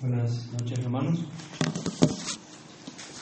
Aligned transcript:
Buenas 0.00 0.52
noches 0.52 0.78
hermanos. 0.78 1.26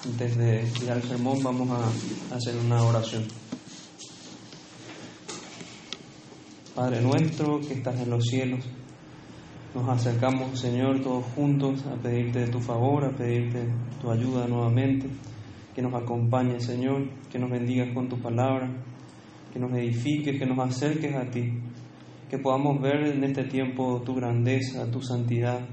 Antes 0.04 0.36
de 0.36 0.62
ir 0.82 0.90
al 0.90 1.02
sermón 1.02 1.42
vamos 1.42 1.70
a 1.70 2.36
hacer 2.36 2.54
una 2.54 2.82
oración. 2.82 3.24
Padre 6.74 7.00
nuestro 7.00 7.60
que 7.60 7.72
estás 7.72 7.98
en 7.98 8.10
los 8.10 8.24
cielos, 8.24 8.60
nos 9.74 9.88
acercamos 9.88 10.60
Señor 10.60 11.00
todos 11.00 11.24
juntos 11.34 11.82
a 11.86 11.94
pedirte 11.94 12.46
tu 12.48 12.60
favor, 12.60 13.06
a 13.06 13.16
pedirte 13.16 13.72
tu 14.02 14.10
ayuda 14.10 14.46
nuevamente, 14.46 15.08
que 15.74 15.80
nos 15.80 15.94
acompañes 15.94 16.66
Señor, 16.66 17.08
que 17.32 17.38
nos 17.38 17.50
bendigas 17.50 17.88
con 17.94 18.10
tu 18.10 18.18
palabra, 18.20 18.70
que 19.50 19.58
nos 19.58 19.72
edifiques, 19.72 20.38
que 20.38 20.44
nos 20.44 20.58
acerques 20.58 21.16
a 21.16 21.24
ti, 21.30 21.54
que 22.28 22.36
podamos 22.36 22.82
ver 22.82 23.14
en 23.14 23.24
este 23.24 23.44
tiempo 23.44 24.02
tu 24.04 24.14
grandeza, 24.14 24.90
tu 24.90 25.00
santidad, 25.00 25.66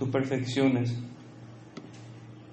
tus 0.00 0.08
perfecciones 0.08 0.98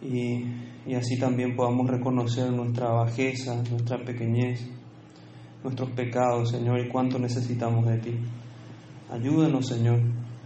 y, 0.01 0.43
y, 0.85 0.95
así 0.95 1.17
también 1.17 1.55
podamos 1.55 1.89
reconocer 1.89 2.51
nuestra 2.51 2.89
bajeza, 2.89 3.63
nuestra 3.71 4.03
pequeñez, 4.03 4.69
nuestros 5.63 5.89
pecados, 5.91 6.51
Señor, 6.51 6.85
y 6.85 6.89
cuánto 6.89 7.17
necesitamos 7.17 7.87
de 7.87 7.97
ti. 7.99 8.11
Ayúdanos, 9.09 9.65
Señor, 9.65 10.01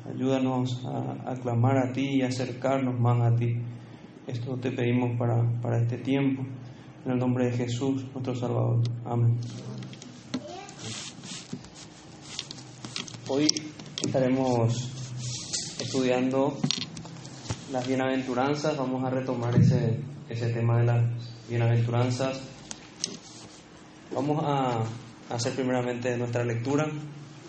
ayúdanos 0.08 0.86
a, 0.86 1.32
a 1.32 1.36
clamar 1.38 1.80
a 1.80 1.92
ti 1.92 2.18
y 2.18 2.22
acercarnos 2.22 3.00
más 3.00 3.34
a 3.34 3.36
ti. 3.36 3.58
Esto 4.28 4.56
te 4.58 4.72
pedimos 4.72 5.18
para, 5.18 5.44
para 5.60 5.82
este 5.82 5.98
tiempo, 5.98 6.44
en 7.04 7.14
el 7.14 7.18
nombre 7.18 7.46
de 7.46 7.58
Jesús, 7.58 8.06
nuestro 8.14 8.36
Salvador. 8.36 8.84
Amén. 9.06 9.40
Hoy 13.28 13.48
estaremos 14.06 14.92
estudiando 15.80 16.58
las 17.72 17.88
bienaventuranzas, 17.88 18.76
vamos 18.76 19.04
a 19.06 19.10
retomar 19.10 19.56
ese, 19.56 19.98
ese 20.30 20.50
tema 20.50 20.80
de 20.80 20.86
las 20.86 21.04
bienaventuranzas. 21.50 22.42
Vamos 24.14 24.44
a 24.46 24.84
hacer 25.30 25.54
primeramente 25.54 26.18
nuestra 26.18 26.44
lectura, 26.44 26.88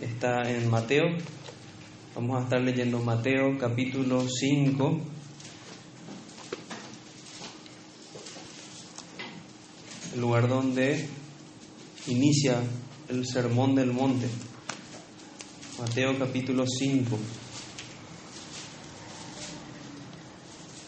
está 0.00 0.42
en 0.48 0.70
Mateo, 0.70 1.04
vamos 2.14 2.40
a 2.40 2.44
estar 2.44 2.60
leyendo 2.60 3.00
Mateo 3.00 3.58
capítulo 3.58 4.24
5. 4.28 5.00
El 10.14 10.20
lugar 10.20 10.48
donde 10.48 11.08
inicia 12.06 12.62
el 13.08 13.26
sermón 13.26 13.74
del 13.74 13.92
monte. 13.92 14.28
Mateo 15.80 16.16
capítulo 16.16 16.64
5. 16.66 17.18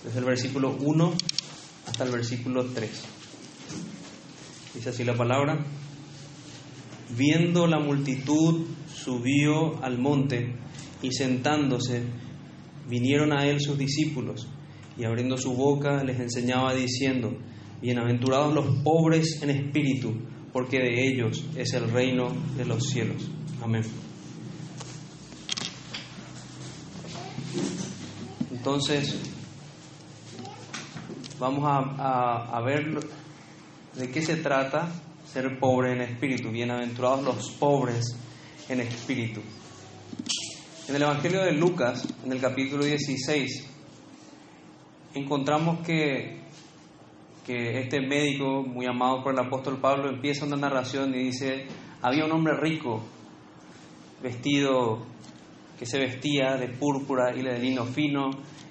Desde 0.04 0.18
el 0.18 0.24
versículo 0.24 0.76
1 0.78 1.12
hasta 1.86 2.04
el 2.04 2.10
versículo 2.10 2.66
3. 2.66 2.90
Dice 4.74 4.90
así 4.90 5.04
la 5.04 5.16
palabra. 5.16 5.64
Viendo 7.16 7.66
la 7.66 7.78
multitud, 7.78 8.66
subió 8.92 9.82
al 9.82 9.98
monte 9.98 10.56
y 11.02 11.12
sentándose, 11.12 12.02
vinieron 12.88 13.32
a 13.32 13.46
él 13.46 13.60
sus 13.60 13.78
discípulos 13.78 14.46
y 14.98 15.04
abriendo 15.04 15.36
su 15.36 15.54
boca 15.54 16.02
les 16.02 16.20
enseñaba 16.20 16.74
diciendo, 16.74 17.36
Bienaventurados 17.80 18.54
los 18.54 18.82
pobres 18.82 19.42
en 19.42 19.50
espíritu, 19.50 20.14
porque 20.52 20.78
de 20.78 21.06
ellos 21.06 21.44
es 21.56 21.74
el 21.74 21.90
reino 21.90 22.28
de 22.56 22.64
los 22.64 22.84
cielos. 22.84 23.28
Amén. 23.62 23.82
Entonces, 28.50 29.14
vamos 31.38 31.64
a, 31.64 32.56
a, 32.56 32.60
ver 32.60 33.00
de 33.94 34.10
qué 34.10 34.22
se 34.22 34.36
trata 34.36 34.88
ser 35.26 35.58
pobre 35.58 35.92
en 35.92 36.02
espíritu. 36.02 36.50
Bienaventurados 36.50 37.24
los 37.24 37.50
pobres 37.52 38.04
en 38.68 38.80
espíritu. 38.80 39.40
En 40.88 40.94
el 40.94 41.02
Evangelio 41.02 41.42
de 41.42 41.52
Lucas, 41.52 42.06
en 42.24 42.32
el 42.32 42.40
capítulo 42.40 42.84
16, 42.84 43.70
encontramos 45.14 45.84
que, 45.84 46.42
que 47.44 47.80
este 47.80 48.00
médico, 48.00 48.62
muy 48.62 48.86
amado 48.86 49.22
por 49.22 49.32
el 49.32 49.40
apóstol 49.40 49.78
Pablo, 49.80 50.10
empieza 50.10 50.44
una 50.44 50.56
narración 50.56 51.14
y 51.14 51.24
dice, 51.24 51.66
había 52.02 52.26
un 52.26 52.32
hombre 52.32 52.54
rico, 52.60 53.02
vestido, 54.22 55.04
que 55.78 55.86
se 55.86 55.98
vestía 55.98 56.56
de 56.56 56.68
púrpura 56.68 57.34
y 57.34 57.42
de 57.42 57.58
lino 57.58 57.84
fino, 57.86 58.30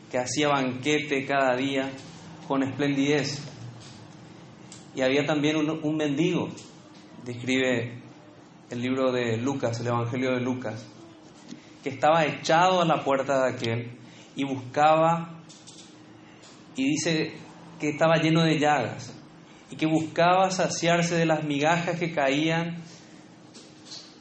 que 0.09 0.19
hacía 0.19 0.50
banquete 0.50 1.25
cada 1.25 1.56
día 1.56 1.91
con 2.48 2.64
esplendidez. 2.64 3.42
Y 4.96 5.02
había 5.02 5.26
también 5.26 5.58
un, 5.58 5.98
mendigo, 5.98 6.50
describe 7.26 8.00
el 8.70 8.81
libro 8.81 9.12
de 9.12 9.38
Lucas, 9.38 9.80
el 9.80 9.88
Evangelio 9.88 10.34
de 10.34 10.42
Lucas, 10.42 10.86
que 11.84 11.90
estaba 11.90 12.26
echado 12.26 12.82
a 12.82 12.86
la 12.86 13.03
puerta 13.03 13.44
de 13.44 13.53
aquel 13.53 13.98
y 14.36 14.44
buscaba, 14.44 15.42
y 16.76 16.90
dice 16.90 17.34
que 17.80 17.90
estaba 17.90 18.18
lleno 18.18 18.44
de 18.44 18.59
llagas, 18.59 19.20
y 19.72 19.76
que 19.76 19.88
buscaba 19.88 20.52
saciarse 20.52 21.16
de 21.16 21.26
las 21.26 21.44
migajas 21.44 22.00
que 22.00 22.14
caían 22.14 22.78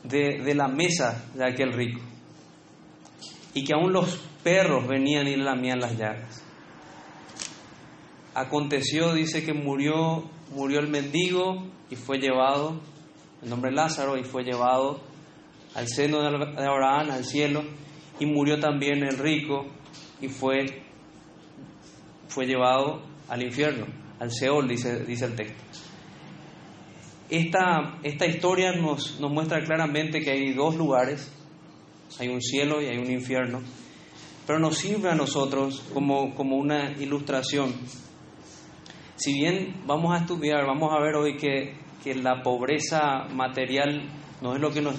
de, 0.05 0.43
de 0.43 0.55
la 0.55 0.69
mesa 0.69 1.27
de 1.35 1.47
aquel 1.47 1.73
rico, 1.73 2.01
y 3.53 3.65
que 3.65 3.75
aún 3.75 3.93
los 3.93 4.17
perros 4.43 4.89
venían 4.89 5.29
y 5.29 5.37
lamían 5.37 5.81
las 5.81 5.97
llagas 5.99 6.43
aconteció, 8.35 9.15
dice 9.15 9.45
que 9.45 9.53
murió, 9.53 10.25
murió 10.55 10.81
el 10.81 10.89
mendigo 10.89 11.65
y 11.91 11.97
fue 11.97 12.19
llevado, 12.19 12.81
el 13.43 13.51
nombre 13.51 13.73
Lázaro, 13.73 14.17
y 14.17 14.25
fue 14.25 14.45
llevado 14.45 15.01
al 15.75 15.89
seno 15.89 16.23
de 16.23 16.67
Abraham, 16.67 17.11
al 17.11 17.25
cielo, 17.25 17.63
y 18.19 18.27
murió 18.27 18.59
también 18.61 19.03
el 19.05 19.19
rico 19.19 19.67
y 20.21 20.29
fue, 20.29 20.83
fue 22.29 22.47
llevado 22.47 23.03
al 23.29 23.43
infierno, 23.43 23.87
al 24.21 24.31
Seol, 24.31 24.69
dice, 24.69 25.05
dice 25.05 25.25
el 25.27 25.35
texto. 25.35 25.63
Esta, 27.31 27.99
esta 28.03 28.27
historia 28.27 28.73
nos, 28.73 29.19
nos 29.19 29.33
muestra 29.33 29.65
claramente 29.65 30.21
que 30.21 30.31
hay 30.31 30.53
dos 30.53 30.77
lugares, 30.77 31.33
hay 32.19 32.29
un 32.29 32.43
cielo 32.43 32.83
y 32.83 32.87
hay 32.87 32.99
un 32.99 33.11
infierno, 33.11 33.63
pero 34.47 34.59
nos 34.59 34.77
sirve 34.77 35.09
a 35.11 35.15
nosotros 35.15 35.83
como, 35.95 36.35
como 36.35 36.57
una 36.57 36.93
ilustración 36.93 37.73
si 39.23 39.35
bien 39.35 39.83
vamos 39.87 40.13
a 40.13 40.19
estudiar, 40.19 40.67
vamos 40.67 40.93
a 40.93 41.01
ver 41.01 41.15
hoy 41.15 41.37
que, 41.37 41.75
que 42.03 42.15
la 42.17 42.43
pobreza 42.43 43.29
material 43.33 44.03
no 44.41 44.57
es 44.57 44.61
lo 44.61 44.73
que 44.73 44.81
nos, 44.81 44.97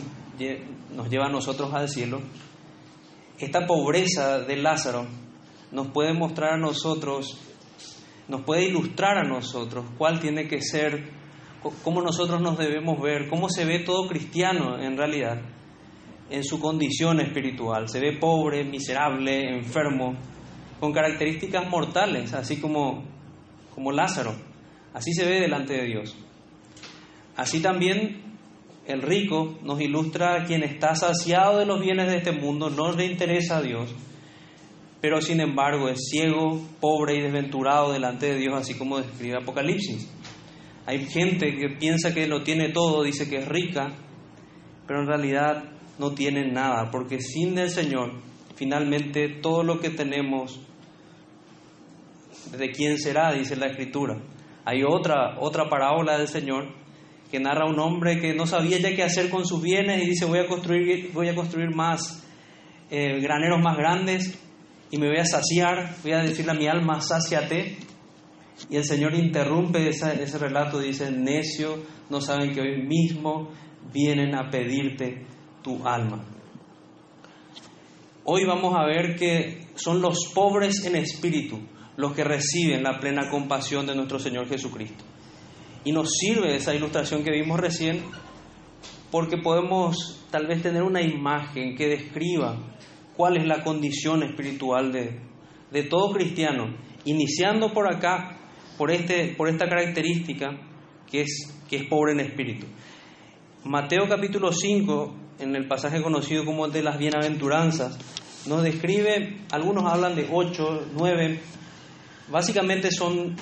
nos, 0.96 1.10
lleva 1.10 1.26
a 1.26 1.30
nosotros 1.30 1.74
al 1.74 1.90
cielo, 1.90 2.22
esta 3.38 3.68
pobreza 3.68 4.40
de 4.40 4.56
Lázaro 4.56 5.08
nos 5.74 5.90
puede 5.90 6.14
mostrar 6.14 6.54
a 6.54 6.58
nosotros, 6.58 7.38
nos 8.30 8.44
puede 8.44 8.70
ilustrar 8.70 9.18
a 9.18 9.28
nosotros 9.28 9.84
cuál 9.98 10.22
tiene 10.22 10.48
que 10.48 10.62
ser, 10.62 11.10
cómo 11.84 12.02
nosotros 12.02 12.42
nos 12.42 12.58
debemos 12.58 13.02
ver, 13.02 13.28
cómo 13.28 13.50
se 13.50 13.66
ve 13.66 13.80
todo 13.80 14.08
cristiano 14.08 14.82
en 14.82 14.96
realidad 14.96 15.42
en 16.30 16.46
su 16.46 16.62
condición 16.62 17.20
espiritual. 17.20 17.90
Se 17.90 18.00
ve 18.00 18.18
pobre, 18.18 18.64
miserable, 18.64 19.58
enfermo, 19.58 20.16
con 20.80 20.94
características 20.94 21.70
mortales, 21.70 22.34
así 22.34 22.62
como 22.62 23.13
como 23.74 23.92
Lázaro. 23.92 24.34
Así 24.94 25.14
se 25.14 25.26
ve 25.26 25.42
delante 25.42 25.74
de 25.74 25.86
Dios. 25.86 26.16
Así 27.36 27.62
también 27.62 28.22
el 28.86 29.02
rico 29.02 29.58
nos 29.64 29.80
ilustra 29.82 30.36
a 30.36 30.46
quien 30.46 30.64
está 30.64 30.96
saciado 30.96 31.60
de 31.60 31.66
los 31.66 31.80
bienes 31.80 32.08
de 32.08 32.18
este 32.18 32.32
mundo, 32.32 32.70
no 32.70 32.92
le 32.92 33.06
interesa 33.06 33.58
a 33.58 33.62
Dios, 33.62 33.94
pero 35.00 35.22
sin 35.22 35.40
embargo 35.40 35.88
es 35.90 36.00
ciego, 36.10 36.62
pobre 36.80 37.16
y 37.16 37.22
desventurado 37.22 37.94
delante 37.94 38.28
de 38.28 38.38
Dios, 38.38 38.54
así 38.56 38.74
como 38.74 39.00
describe 39.00 39.38
Apocalipsis. 39.38 40.12
Hay 40.86 41.06
gente 41.06 41.56
que 41.56 41.70
piensa 41.80 42.14
que 42.14 42.28
lo 42.28 42.44
tiene 42.44 42.70
todo, 42.70 43.04
dice 43.04 43.30
que 43.30 43.38
es 43.38 43.48
rica, 43.48 43.96
pero 44.86 45.02
en 45.02 45.08
realidad 45.08 45.64
no 45.98 46.12
tiene 46.12 46.52
nada, 46.52 46.92
porque 46.92 47.22
sin 47.22 47.58
el 47.58 47.70
Señor, 47.70 48.12
finalmente 48.56 49.30
todo 49.30 49.64
lo 49.64 49.80
que 49.80 49.90
tenemos 49.90 50.60
de 52.52 52.72
quién 52.72 52.98
será, 52.98 53.34
dice 53.34 53.56
la 53.56 53.68
escritura. 53.68 54.22
Hay 54.66 54.84
otra, 54.84 55.40
otra 55.40 55.70
parábola 55.70 56.18
del 56.18 56.28
Señor 56.28 56.74
que 57.30 57.40
narra 57.40 57.66
un 57.66 57.80
hombre 57.80 58.20
que 58.20 58.34
no 58.34 58.46
sabía 58.46 58.78
ya 58.78 58.96
qué 58.96 59.04
hacer 59.04 59.30
con 59.30 59.46
sus 59.46 59.62
bienes 59.62 60.04
y 60.04 60.10
dice 60.10 60.26
voy 60.26 60.40
a 60.40 60.48
construir, 60.48 61.12
voy 61.14 61.30
a 61.30 61.36
construir 61.36 61.74
más 61.76 62.24
eh, 62.92 63.20
graneros 63.20 63.60
más 63.60 63.76
grandes 63.76 64.40
y 64.92 64.98
me 65.00 65.08
voy 65.08 65.18
a 65.18 65.26
saciar, 65.26 65.96
voy 66.04 66.12
a 66.12 66.20
decirle 66.20 66.52
a 66.52 66.56
mi 66.56 66.68
alma, 66.68 67.02
sáciate. 67.02 67.78
Y 68.70 68.76
el 68.76 68.84
Señor 68.84 69.16
interrumpe 69.16 69.90
esa, 69.90 70.14
ese 70.14 70.38
relato, 70.38 70.80
dice, 70.80 71.10
necio, 71.12 71.84
no 72.12 72.22
saben 72.22 72.54
que 72.54 72.62
hoy 72.62 72.84
mismo 72.84 73.50
vienen 73.92 74.36
a 74.36 74.52
pedirte 74.52 75.26
tu 75.64 75.86
alma. 75.88 76.24
Hoy 78.26 78.46
vamos 78.46 78.76
a 78.76 78.86
ver 78.86 79.16
que 79.16 79.66
son 79.74 80.00
los 80.00 80.32
pobres 80.36 80.86
en 80.86 80.96
espíritu 80.96 81.60
los 81.98 82.14
que 82.14 82.24
reciben 82.24 82.84
la 82.84 83.00
plena 83.00 83.30
compasión 83.30 83.86
de 83.86 83.96
nuestro 83.96 84.20
Señor 84.20 84.48
Jesucristo. 84.48 85.04
Y 85.86 85.92
nos 85.92 86.10
sirve 86.10 86.56
esa 86.56 86.74
ilustración 86.74 87.24
que 87.24 87.32
vimos 87.32 87.60
recién 87.60 88.02
porque 89.12 89.38
podemos 89.38 90.26
tal 90.32 90.48
vez 90.48 90.64
tener 90.64 90.82
una 90.82 91.02
imagen 91.02 91.76
que 91.76 91.88
describa 91.88 92.58
cuál 93.16 93.38
es 93.38 93.46
la 93.46 93.64
condición 93.64 94.24
espiritual 94.24 94.92
de, 94.92 95.20
de 95.72 95.84
todo 95.84 96.14
cristiano, 96.14 96.76
iniciando 97.06 97.74
por 97.74 97.94
acá, 97.94 98.38
por, 98.78 98.90
este, 98.90 99.36
por 99.38 99.50
esta 99.50 99.68
característica 99.68 100.58
que 101.10 101.22
es, 101.22 101.54
que 101.70 101.76
es 101.76 101.88
pobre 101.88 102.14
en 102.14 102.22
espíritu. 102.22 102.66
Mateo 103.66 104.08
capítulo 104.10 104.52
5, 104.52 105.16
en 105.40 105.56
el 105.56 105.68
pasaje 105.68 106.02
conocido 106.02 106.44
como 106.44 106.66
el 106.66 106.72
de 106.72 106.84
las 106.84 106.98
bienaventuranzas, 106.98 107.98
nos 108.48 108.64
describe, 108.64 109.38
algunos 109.52 109.86
hablan 109.86 110.16
de 110.16 110.28
8, 110.32 110.88
9, 110.96 111.40
básicamente 112.30 112.92
son, 112.92 113.36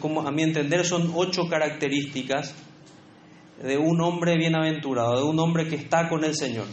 como 0.00 0.26
a 0.26 0.30
mi 0.30 0.42
entender, 0.42 0.84
son 0.84 1.12
ocho 1.14 1.48
características 1.48 2.54
de 3.62 3.78
un 3.78 4.00
hombre 4.00 4.36
bienaventurado, 4.36 5.18
de 5.18 5.24
un 5.24 5.38
hombre 5.38 5.68
que 5.68 5.76
está 5.76 6.08
con 6.08 6.24
el 6.24 6.34
Señor. 6.34 6.66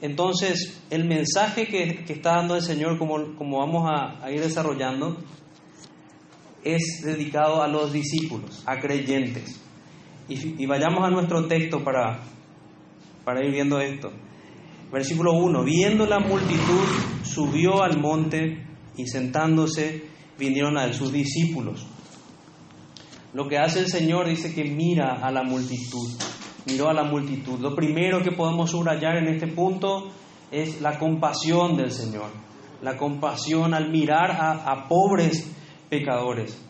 Entonces, 0.00 0.82
el 0.90 1.04
mensaje 1.04 1.66
que, 1.66 2.04
está 2.08 2.36
dando 2.36 2.56
el 2.56 2.62
Señor, 2.62 2.98
como, 2.98 3.58
vamos 3.58 3.90
a, 3.90 4.30
ir 4.30 4.40
desarrollando, 4.40 5.18
es 6.64 7.02
dedicado 7.04 7.62
a 7.62 7.68
los 7.68 7.92
discípulos, 7.92 8.62
a 8.66 8.78
creyentes. 8.78 9.60
Y, 10.28 10.64
vayamos 10.66 11.04
a 11.04 11.10
nuestro 11.10 11.46
texto 11.46 11.82
para, 11.82 12.20
para 13.24 13.44
ir 13.44 13.52
viendo 13.52 13.80
esto. 13.80 14.12
Versículo 14.92 15.32
1, 15.34 15.64
viendo 15.64 16.06
la 16.06 16.18
multitud, 16.18 16.84
subió 17.22 17.82
al 17.82 18.00
monte 18.00 18.64
y 18.96 19.06
sentándose 19.06 20.09
vinieron 20.40 20.76
a 20.78 20.92
sus 20.92 21.12
discípulos. 21.12 21.86
Lo 23.32 23.46
que 23.46 23.58
hace 23.58 23.78
el 23.78 23.86
Señor 23.86 24.26
dice 24.26 24.52
que 24.52 24.64
mira 24.64 25.20
a 25.22 25.30
la 25.30 25.44
multitud, 25.44 26.10
miró 26.66 26.88
a 26.88 26.94
la 26.94 27.04
multitud. 27.04 27.60
Lo 27.60 27.76
primero 27.76 28.22
que 28.22 28.32
podemos 28.32 28.70
subrayar 28.70 29.18
en 29.18 29.28
este 29.28 29.46
punto 29.46 30.10
es 30.50 30.80
la 30.80 30.98
compasión 30.98 31.76
del 31.76 31.92
Señor, 31.92 32.30
la 32.82 32.96
compasión 32.96 33.72
al 33.72 33.90
mirar 33.90 34.32
a, 34.32 34.88
pobres 34.88 35.48
pecadores. 35.88 36.60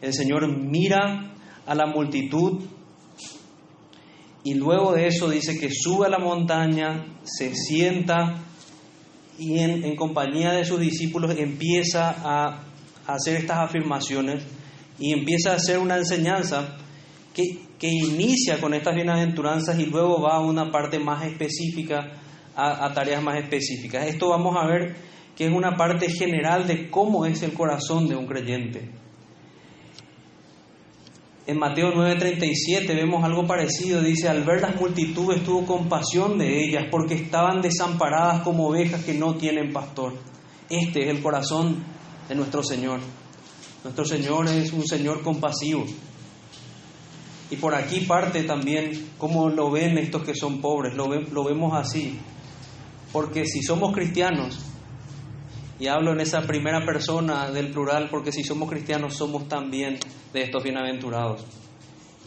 El 0.00 0.12
Señor 0.12 0.46
mira 0.56 1.34
a 1.66 1.74
la 1.74 1.86
multitud 1.86 2.62
y 4.44 4.54
luego 4.54 4.92
de 4.92 5.06
eso 5.06 5.28
dice 5.28 5.58
que 5.58 5.70
sube 5.70 6.06
a 6.06 6.10
la 6.10 6.18
montaña, 6.18 7.06
se 7.24 7.54
sienta 7.54 8.36
y 9.38 9.58
en, 9.58 9.96
compañía 9.96 10.52
de 10.52 10.64
sus 10.64 10.78
discípulos 10.78 11.34
empieza 11.36 12.14
a 12.22 12.73
hacer 13.06 13.36
estas 13.36 13.58
afirmaciones 13.58 14.42
y 14.98 15.12
empieza 15.12 15.52
a 15.52 15.56
hacer 15.56 15.78
una 15.78 15.96
enseñanza 15.96 16.76
que, 17.34 17.42
que 17.78 17.88
inicia 17.88 18.60
con 18.60 18.74
estas 18.74 18.94
bienaventuranzas 18.94 19.78
y 19.78 19.86
luego 19.86 20.22
va 20.22 20.36
a 20.36 20.40
una 20.40 20.70
parte 20.70 20.98
más 20.98 21.24
específica, 21.24 22.12
a, 22.56 22.92
tareas 22.94 23.22
más 23.22 23.36
específicas. 23.36 24.06
Esto 24.06 24.30
vamos 24.30 24.56
a 24.56 24.66
ver 24.66 24.94
que 25.36 25.46
es 25.46 25.52
una 25.52 25.76
parte 25.76 26.08
general 26.08 26.66
de 26.66 26.88
cómo 26.90 27.26
es 27.26 27.42
el 27.42 27.52
corazón 27.52 28.08
de 28.08 28.14
un 28.14 28.26
creyente. 28.26 28.88
En 31.46 31.58
Mateo 31.58 31.92
9:37 31.92 32.86
vemos 32.94 33.22
algo 33.22 33.46
parecido. 33.46 34.00
Dice, 34.00 34.28
al 34.28 34.44
ver 34.44 34.62
las 34.62 34.80
multitudes 34.80 35.42
tuvo 35.44 35.66
compasión 35.66 36.38
de 36.38 36.64
ellas 36.64 36.86
porque 36.90 37.14
estaban 37.14 37.60
desamparadas 37.60 38.42
como 38.42 38.68
ovejas 38.68 39.04
que 39.04 39.12
no 39.12 39.34
tienen 39.34 39.72
pastor. 39.72 40.14
Este 40.70 41.00
es 41.02 41.08
el 41.08 41.20
corazón 41.20 41.84
de 42.28 42.34
nuestro 42.34 42.62
Señor. 42.62 43.00
Nuestro 43.82 44.04
Señor 44.04 44.48
es 44.48 44.72
un 44.72 44.86
Señor 44.86 45.22
compasivo. 45.22 45.84
Y 47.50 47.56
por 47.56 47.74
aquí 47.74 48.00
parte 48.00 48.42
también 48.44 49.10
cómo 49.18 49.48
lo 49.48 49.70
ven 49.70 49.98
estos 49.98 50.22
que 50.24 50.34
son 50.34 50.60
pobres, 50.60 50.94
lo, 50.94 51.06
lo 51.08 51.44
vemos 51.44 51.74
así. 51.74 52.18
Porque 53.12 53.46
si 53.46 53.62
somos 53.62 53.92
cristianos, 53.92 54.58
y 55.78 55.86
hablo 55.88 56.12
en 56.12 56.20
esa 56.20 56.42
primera 56.42 56.84
persona 56.84 57.50
del 57.50 57.70
plural, 57.70 58.08
porque 58.10 58.32
si 58.32 58.42
somos 58.42 58.70
cristianos 58.70 59.14
somos 59.14 59.48
también 59.48 59.98
de 60.32 60.42
estos 60.42 60.62
bienaventurados. 60.62 61.44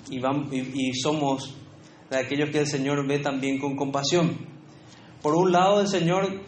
Y, 0.09 0.17
y, 0.17 0.93
somos 0.93 1.55
de 2.09 2.17
aquellos 2.17 2.49
que 2.49 2.59
el 2.59 2.67
Señor 2.67 3.05
ve 3.07 3.19
también 3.19 3.59
con 3.59 3.75
compasión. 3.75 4.37
Por 5.21 5.35
un 5.35 5.51
lado, 5.51 5.81
el 5.81 5.87
Señor 5.87 6.43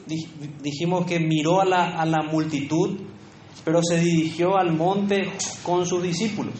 dijimos 0.61 1.05
que 1.05 1.19
miró 1.19 1.59
a 1.59 1.65
la, 1.65 1.99
a 1.99 2.05
la 2.05 2.21
multitud 2.23 3.08
pero 3.63 3.81
se 3.83 3.99
dirigió 3.99 4.57
al 4.57 4.73
monte 4.75 5.31
con 5.63 5.85
sus 5.85 6.01
discípulos. 6.01 6.53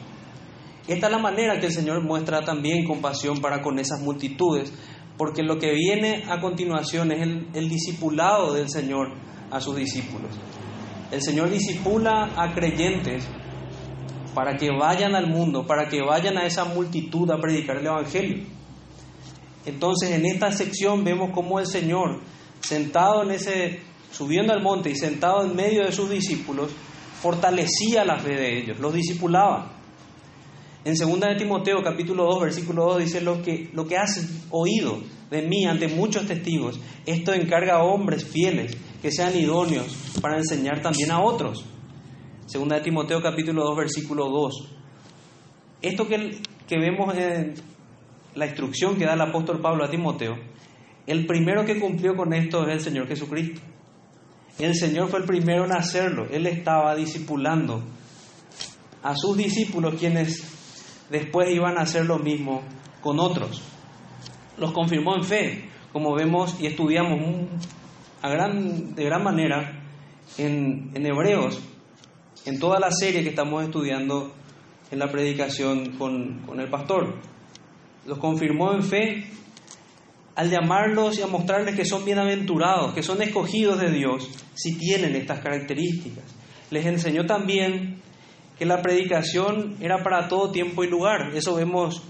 Esta 0.87 1.05
es 1.05 1.11
la 1.11 1.19
manera 1.19 1.59
que 1.59 1.67
el 1.67 1.71
Señor 1.71 2.03
muestra 2.03 2.41
también 2.41 2.83
compasión 2.83 3.39
para 3.41 3.61
con 3.61 3.77
esas 3.77 4.01
multitudes, 4.01 4.73
porque 5.17 5.43
lo 5.43 5.59
que 5.59 5.71
viene 5.71 6.23
a 6.27 6.39
continuación 6.39 7.11
es 7.11 7.21
el, 7.53 7.69
discipulado 7.69 8.53
del 8.53 8.69
Señor 8.69 9.13
a 9.51 9.61
sus 9.61 9.75
discípulos. 9.75 10.31
El 11.11 11.21
Señor 11.21 11.51
disipula 11.51 12.31
a 12.35 12.53
creyentes 12.53 13.27
para 14.33 14.57
que 14.57 14.69
vayan 14.71 15.13
al 15.13 15.27
mundo, 15.27 15.67
para 15.67 15.89
que 15.89 16.01
vayan 16.01 16.37
a 16.37 16.45
esa 16.45 16.65
multitud 16.65 17.29
a 17.29 17.39
predicar 17.39 17.77
el 17.77 17.85
Evangelio. 17.85 18.45
Entonces 19.65 20.11
en 20.11 20.25
esta 20.25 20.51
sección 20.51 21.03
vemos 21.03 21.29
cómo 21.33 21.59
el 21.59 21.67
Señor, 21.67 22.21
sentado 22.61 23.23
en 23.23 23.31
ese, 23.31 23.81
subiendo 24.11 24.53
al 24.53 24.61
monte 24.61 24.89
y 24.89 24.95
sentado 24.95 25.43
en 25.43 25.55
medio 25.55 25.85
de 25.85 25.91
sus 25.91 26.09
discípulos, 26.09 26.71
fortalecía 27.21 28.05
la 28.05 28.17
fe 28.19 28.35
de 28.35 28.59
ellos, 28.59 28.79
los 28.79 28.93
discipulaba. 28.93 29.73
En 30.85 30.95
2 30.95 31.19
de 31.19 31.35
Timoteo 31.35 31.83
capítulo 31.83 32.23
2 32.25 32.41
versículo 32.41 32.85
2 32.85 32.99
dice 32.99 33.21
lo 33.21 33.41
que, 33.41 33.69
lo 33.73 33.85
que 33.85 33.97
has 33.97 34.27
oído 34.49 34.99
de 35.29 35.41
mí 35.41 35.65
ante 35.65 35.89
muchos 35.89 36.25
testigos, 36.25 36.79
esto 37.05 37.33
encarga 37.33 37.75
a 37.75 37.83
hombres 37.83 38.25
fieles 38.25 38.77
que 39.01 39.11
sean 39.11 39.37
idóneos 39.37 39.95
para 40.21 40.37
enseñar 40.37 40.81
también 40.81 41.11
a 41.11 41.21
otros. 41.21 41.65
2 42.51 42.69
de 42.69 42.81
Timoteo 42.81 43.21
capítulo 43.21 43.63
2 43.65 43.77
versículo 43.77 44.29
2. 44.29 44.69
Esto 45.81 46.07
que, 46.07 46.39
que 46.67 46.79
vemos 46.79 47.15
en 47.15 47.53
la 48.35 48.45
instrucción 48.45 48.95
que 48.95 49.05
da 49.05 49.13
el 49.13 49.21
apóstol 49.21 49.59
Pablo 49.61 49.83
a 49.83 49.89
Timoteo, 49.89 50.35
el 51.05 51.25
primero 51.25 51.65
que 51.65 51.79
cumplió 51.79 52.15
con 52.15 52.33
esto 52.33 52.63
es 52.67 52.73
el 52.73 52.81
Señor 52.81 53.07
Jesucristo. 53.07 53.61
El 54.59 54.75
Señor 54.75 55.07
fue 55.07 55.19
el 55.19 55.25
primero 55.25 55.63
en 55.63 55.71
hacerlo. 55.71 56.27
Él 56.29 56.45
estaba 56.45 56.93
discipulando 56.93 57.81
a 59.01 59.15
sus 59.15 59.37
discípulos 59.37 59.95
quienes 59.97 61.07
después 61.09 61.49
iban 61.49 61.77
a 61.77 61.83
hacer 61.83 62.05
lo 62.05 62.19
mismo 62.19 62.61
con 63.01 63.19
otros. 63.19 63.61
Los 64.57 64.73
confirmó 64.73 65.15
en 65.15 65.23
fe, 65.23 65.69
como 65.93 66.13
vemos 66.13 66.59
y 66.59 66.67
estudiamos 66.67 67.47
a 68.21 68.29
gran, 68.29 68.95
de 68.95 69.03
gran 69.05 69.23
manera 69.23 69.81
en, 70.37 70.91
en 70.93 71.05
Hebreos, 71.05 71.61
en 72.45 72.59
toda 72.59 72.79
la 72.79 72.91
serie 72.91 73.23
que 73.23 73.29
estamos 73.29 73.63
estudiando 73.63 74.33
en 74.91 74.99
la 74.99 75.09
predicación 75.09 75.97
con, 75.97 76.39
con 76.45 76.59
el 76.59 76.69
pastor. 76.69 77.15
Los 78.05 78.17
confirmó 78.17 78.73
en 78.73 78.83
fe 78.83 79.31
al 80.39 80.49
llamarlos 80.49 81.19
y 81.19 81.21
a 81.21 81.27
mostrarles 81.27 81.75
que 81.75 81.83
son 81.83 82.05
bienaventurados, 82.05 82.93
que 82.93 83.03
son 83.03 83.21
escogidos 83.21 83.77
de 83.77 83.91
Dios, 83.91 84.29
si 84.53 84.77
tienen 84.77 85.13
estas 85.17 85.41
características. 85.41 86.23
Les 86.71 86.85
enseñó 86.85 87.25
también 87.25 87.97
que 88.57 88.65
la 88.65 88.81
predicación 88.81 89.75
era 89.81 90.01
para 90.01 90.29
todo 90.29 90.49
tiempo 90.49 90.85
y 90.85 90.89
lugar. 90.89 91.35
Eso 91.35 91.55
vemos 91.55 92.03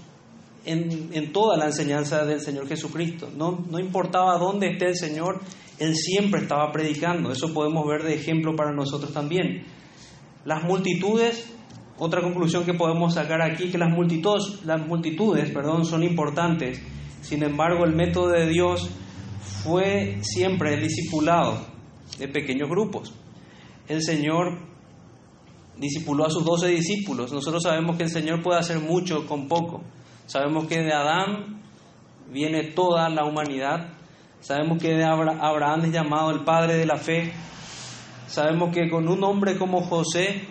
en, 0.64 1.32
toda 1.32 1.56
la 1.56 1.66
enseñanza 1.66 2.24
del 2.24 2.40
Señor 2.40 2.68
Jesucristo. 2.68 3.28
No, 3.36 3.64
no 3.68 3.80
importaba 3.80 4.38
dónde 4.38 4.68
esté 4.68 4.90
el 4.90 4.96
Señor, 4.96 5.40
Él 5.80 5.96
siempre 5.96 6.42
estaba 6.42 6.70
predicando. 6.70 7.32
Eso 7.32 7.52
podemos 7.52 7.84
ver 7.88 8.04
de 8.04 8.14
ejemplo 8.14 8.54
para 8.54 8.70
nosotros 8.70 9.12
también. 9.12 9.64
Las 10.44 10.62
multitudes, 10.62 11.52
otra 11.98 12.22
conclusión 12.22 12.64
que 12.64 12.74
podemos 12.74 13.14
sacar 13.14 13.42
aquí, 13.42 13.72
que 13.72 13.78
las 13.78 13.90
multitudes, 13.90 14.64
las 14.64 14.86
multitudes 14.86 15.50
perdón, 15.50 15.84
son 15.84 16.04
importantes 16.04 16.80
sin 17.22 17.42
embargo, 17.42 17.84
el 17.84 17.94
método 17.94 18.28
de 18.28 18.46
Dios 18.46 18.90
fue 19.62 20.18
siempre 20.22 20.74
el 20.74 20.82
discipulado 20.82 21.66
de 22.18 22.28
pequeños 22.28 22.68
grupos. 22.68 23.12
El 23.88 24.02
Señor 24.02 24.58
discipuló 25.78 26.26
a 26.26 26.30
sus 26.30 26.44
doce 26.44 26.68
discípulos. 26.68 27.32
Nosotros 27.32 27.62
sabemos 27.62 27.96
que 27.96 28.04
el 28.04 28.10
Señor 28.10 28.42
puede 28.42 28.60
hacer 28.60 28.78
mucho 28.78 29.26
con 29.26 29.48
poco. 29.48 29.82
Sabemos 30.26 30.66
que 30.66 30.80
de 30.80 30.92
Adán 30.92 31.62
viene 32.30 32.64
toda 32.64 33.08
la 33.08 33.24
humanidad. 33.24 33.88
Sabemos 34.40 34.80
que 34.80 34.94
de 34.94 35.04
Abraham 35.04 35.84
es 35.84 35.92
llamado 35.92 36.30
el 36.30 36.44
padre 36.44 36.74
de 36.74 36.86
la 36.86 36.96
fe. 36.96 37.32
Sabemos 38.26 38.74
que 38.74 38.88
con 38.88 39.08
un 39.08 39.24
hombre 39.24 39.58
como 39.58 39.82
José 39.82 40.42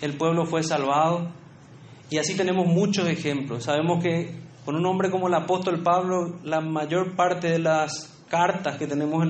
el 0.00 0.16
pueblo 0.16 0.46
fue 0.46 0.62
salvado. 0.62 1.30
Y 2.10 2.18
así 2.18 2.36
tenemos 2.36 2.66
muchos 2.66 3.08
ejemplos. 3.08 3.64
Sabemos 3.64 4.02
que 4.02 4.43
con 4.64 4.76
un 4.76 4.86
hombre 4.86 5.10
como 5.10 5.28
el 5.28 5.34
apóstol 5.34 5.82
Pablo, 5.82 6.38
la 6.42 6.60
mayor 6.60 7.14
parte 7.14 7.48
de 7.48 7.58
las 7.58 8.14
cartas 8.28 8.76
que 8.78 8.86
tenemos 8.86 9.26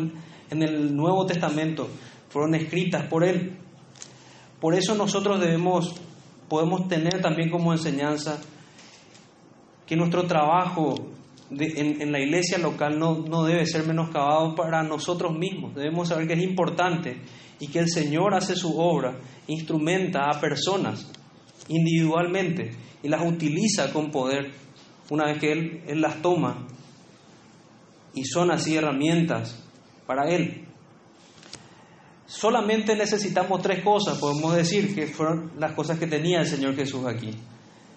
en, 0.50 0.62
el 0.62 0.94
Nuevo 0.94 1.26
Testamento 1.26 1.88
fueron 2.28 2.54
escritas 2.54 3.06
por 3.06 3.24
Él. 3.24 3.58
Por 4.60 4.74
eso 4.74 4.94
nosotros 4.94 5.40
debemos, 5.40 6.00
podemos 6.48 6.86
tener 6.86 7.20
también 7.20 7.50
como 7.50 7.72
enseñanza 7.72 8.40
que 9.86 9.96
nuestro 9.96 10.24
trabajo 10.24 10.94
en, 11.50 12.12
la 12.12 12.20
iglesia 12.20 12.58
local 12.58 12.98
no, 12.98 13.24
no 13.28 13.44
debe 13.44 13.66
ser 13.66 13.84
menoscabado 13.84 14.54
para 14.54 14.82
nosotros 14.84 15.36
mismos. 15.36 15.74
Debemos 15.74 16.08
saber 16.08 16.28
que 16.28 16.34
es 16.34 16.42
importante 16.42 17.20
y 17.58 17.68
que 17.68 17.80
el 17.80 17.90
Señor 17.90 18.34
hace 18.34 18.54
su 18.54 18.78
obra, 18.78 19.18
instrumenta 19.48 20.30
a 20.30 20.40
personas 20.40 21.10
individualmente 21.68 22.72
y 23.02 23.08
las 23.08 23.22
utiliza 23.22 23.92
con 23.92 24.10
poder 24.10 24.63
una 25.10 25.26
vez 25.26 25.38
que 25.38 25.52
Él, 25.52 25.82
él 25.86 26.00
las 26.00 26.22
toma 26.22 26.66
y 28.14 28.24
son 28.24 28.50
así 28.50 28.76
herramientas 28.76 29.62
para 30.06 30.30
Él. 30.30 30.64
Solamente 32.26 32.96
necesitamos 32.96 33.62
tres 33.62 33.84
cosas, 33.84 34.18
podemos 34.18 34.56
decir 34.56 34.94
que 34.94 35.06
fueron 35.06 35.52
las 35.58 35.72
cosas 35.72 35.98
que 35.98 36.06
tenía 36.06 36.40
el 36.40 36.46
Señor 36.46 36.74
Jesús 36.74 37.06
aquí. 37.06 37.30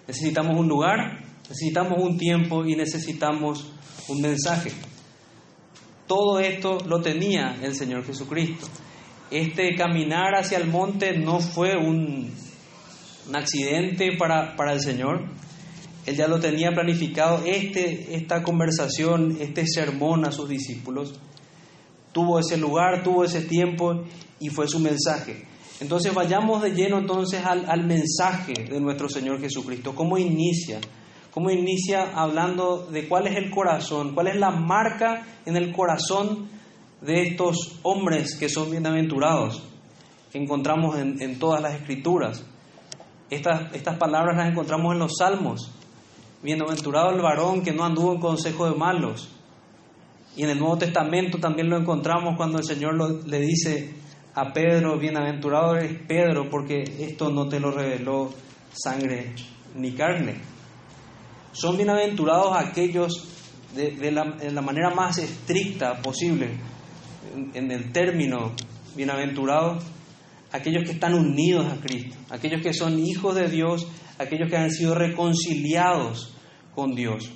Necesitamos 0.06 0.58
un 0.58 0.68
lugar, 0.68 1.24
necesitamos 1.48 2.02
un 2.02 2.18
tiempo 2.18 2.64
y 2.64 2.76
necesitamos 2.76 3.72
un 4.08 4.20
mensaje. 4.20 4.70
Todo 6.06 6.40
esto 6.40 6.78
lo 6.86 7.00
tenía 7.00 7.56
el 7.62 7.74
Señor 7.74 8.04
Jesucristo. 8.04 8.66
Este 9.30 9.74
caminar 9.76 10.34
hacia 10.34 10.58
el 10.58 10.68
monte 10.68 11.18
no 11.18 11.40
fue 11.40 11.76
un, 11.76 12.32
un 13.28 13.36
accidente 13.36 14.16
para, 14.18 14.56
para 14.56 14.72
el 14.72 14.80
Señor, 14.80 15.28
él 16.06 16.16
ya 16.16 16.26
lo 16.26 16.40
tenía 16.40 16.70
planificado, 16.72 17.42
este, 17.44 18.14
esta 18.14 18.42
conversación, 18.42 19.36
este 19.40 19.66
sermón 19.66 20.24
a 20.24 20.32
sus 20.32 20.48
discípulos, 20.48 21.18
tuvo 22.12 22.38
ese 22.38 22.56
lugar, 22.56 23.02
tuvo 23.02 23.24
ese 23.24 23.42
tiempo 23.42 24.04
y 24.40 24.48
fue 24.48 24.68
su 24.68 24.78
mensaje. 24.78 25.44
Entonces 25.80 26.12
vayamos 26.12 26.62
de 26.62 26.70
lleno 26.70 26.98
entonces 26.98 27.44
al, 27.44 27.68
al 27.70 27.86
mensaje 27.86 28.54
de 28.68 28.80
nuestro 28.80 29.08
Señor 29.08 29.40
Jesucristo. 29.40 29.94
¿Cómo 29.94 30.18
inicia? 30.18 30.80
¿Cómo 31.32 31.50
inicia 31.50 32.10
hablando 32.14 32.88
de 32.90 33.06
cuál 33.06 33.28
es 33.28 33.36
el 33.36 33.50
corazón? 33.50 34.14
¿Cuál 34.14 34.28
es 34.28 34.36
la 34.36 34.50
marca 34.50 35.24
en 35.46 35.56
el 35.56 35.72
corazón 35.72 36.48
de 37.00 37.22
estos 37.22 37.78
hombres 37.82 38.34
que 38.36 38.48
son 38.48 38.70
bienaventurados? 38.70 39.62
Que 40.32 40.38
encontramos 40.38 40.98
en, 40.98 41.22
en 41.22 41.38
todas 41.38 41.62
las 41.62 41.74
escrituras. 41.74 42.44
Estas, 43.30 43.72
estas 43.72 43.98
palabras 43.98 44.36
las 44.36 44.50
encontramos 44.50 44.94
en 44.94 44.98
los 44.98 45.12
salmos. 45.18 45.70
Bienaventurado 46.42 47.10
el 47.10 47.20
varón 47.20 47.62
que 47.62 47.72
no 47.72 47.84
anduvo 47.84 48.14
en 48.14 48.20
consejo 48.20 48.70
de 48.70 48.76
malos. 48.76 49.28
Y 50.36 50.44
en 50.44 50.50
el 50.50 50.58
Nuevo 50.58 50.78
Testamento 50.78 51.38
también 51.38 51.68
lo 51.68 51.76
encontramos 51.76 52.36
cuando 52.36 52.58
el 52.58 52.64
Señor 52.64 52.94
le 53.26 53.40
dice 53.40 53.94
a 54.34 54.52
Pedro, 54.52 54.98
bienaventurado 54.98 55.74
eres 55.74 56.00
Pedro, 56.06 56.48
porque 56.48 56.84
esto 57.00 57.30
no 57.30 57.48
te 57.48 57.58
lo 57.58 57.72
reveló 57.72 58.32
sangre 58.72 59.32
ni 59.74 59.92
carne. 59.92 60.36
Son 61.50 61.76
bienaventurados 61.76 62.56
aquellos 62.56 63.28
de, 63.74 64.12
la, 64.12 64.62
manera 64.62 64.90
más 64.94 65.18
estricta 65.18 66.00
posible, 66.00 66.50
en, 67.34 67.50
en 67.54 67.72
el 67.72 67.90
término 67.90 68.52
bienaventurado, 68.94 69.78
aquellos 70.52 70.84
que 70.84 70.92
están 70.92 71.14
unidos 71.14 71.66
a 71.66 71.80
Cristo, 71.80 72.16
aquellos 72.30 72.62
que 72.62 72.72
son 72.72 72.98
hijos 72.98 73.34
de 73.34 73.48
Dios 73.48 73.88
aquellos 74.18 74.50
que 74.50 74.56
han 74.56 74.70
sido 74.70 74.94
reconciliados 74.94 76.34
con 76.74 76.94
Dios. 76.94 77.30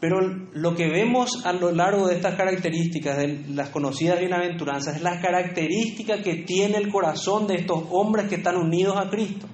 Pero 0.00 0.20
lo 0.52 0.74
que 0.74 0.88
vemos 0.88 1.44
a 1.44 1.52
lo 1.52 1.72
largo 1.72 2.06
de 2.06 2.16
estas 2.16 2.34
características, 2.34 3.16
de 3.16 3.44
las 3.48 3.70
conocidas 3.70 4.20
bienaventuranzas, 4.20 4.96
es 4.96 5.02
la 5.02 5.20
característica 5.20 6.22
que 6.22 6.44
tiene 6.44 6.76
el 6.76 6.90
corazón 6.90 7.46
de 7.46 7.54
estos 7.56 7.84
hombres 7.90 8.28
que 8.28 8.36
están 8.36 8.56
unidos 8.56 8.96
a 8.98 9.08
Cristo. 9.08 9.46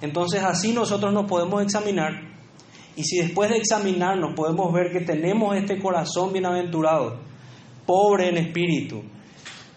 Entonces 0.00 0.42
así 0.44 0.72
nosotros 0.72 1.12
nos 1.12 1.26
podemos 1.26 1.62
examinar 1.62 2.28
y 2.98 3.04
si 3.04 3.18
después 3.18 3.48
de 3.48 3.58
examinarnos 3.58 4.34
podemos 4.34 4.72
ver 4.72 4.90
que 4.90 5.04
tenemos 5.04 5.56
este 5.56 5.78
corazón 5.78 6.32
bienaventurado, 6.32 7.20
pobre 7.86 8.28
en 8.28 8.38
espíritu, 8.38 9.04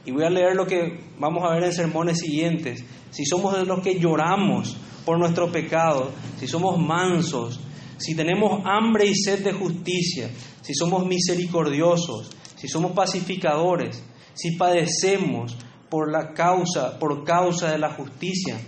y 0.04 0.10
voy 0.10 0.24
a 0.24 0.32
leer 0.32 0.56
lo 0.56 0.66
que 0.66 1.00
vamos 1.20 1.44
a 1.44 1.54
ver 1.54 1.66
en 1.66 1.72
sermones 1.72 2.18
siguientes, 2.18 2.84
si 3.12 3.24
somos 3.26 3.56
de 3.56 3.68
los 3.68 3.82
que 3.82 4.00
lloramos 4.00 4.76
por 5.05 5.20
nuestro 5.20 5.51
pecado, 5.51 6.12
si 6.39 6.48
somos 6.48 6.77
mansos, 6.77 7.60
si 7.98 8.15
tenemos 8.15 8.62
hambre 8.65 9.05
y 9.08 9.15
sed 9.15 9.43
de 9.43 9.53
justicia, 9.53 10.29
si 10.62 10.74
somos 10.74 11.05
misericordiosos, 11.05 12.29
si 12.55 12.67
somos 12.67 12.91
pacificadores, 12.91 14.03
si 14.34 14.55
padecemos 14.58 15.58
por 15.89 16.12
la 16.12 16.34
causa, 16.34 16.98
por 16.98 17.24
causa 17.24 17.72
de 17.72 17.77
la 17.77 17.93
justicia, 17.93 18.60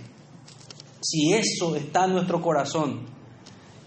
si 1.00 1.32
eso 1.32 1.76
está 1.76 2.06
en 2.06 2.12
nuestro 2.12 2.40
corazón, 2.40 3.06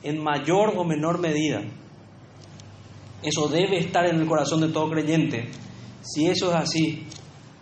en 0.03 0.23
mayor 0.23 0.73
o 0.77 0.83
menor 0.83 1.19
medida, 1.19 1.63
eso 3.21 3.47
debe 3.47 3.79
estar 3.79 4.05
en 4.05 4.19
el 4.19 4.27
corazón 4.27 4.61
de 4.61 4.69
todo 4.69 4.89
creyente. 4.89 5.49
Si 6.01 6.27
eso 6.27 6.49
es 6.51 6.55
así, 6.55 7.03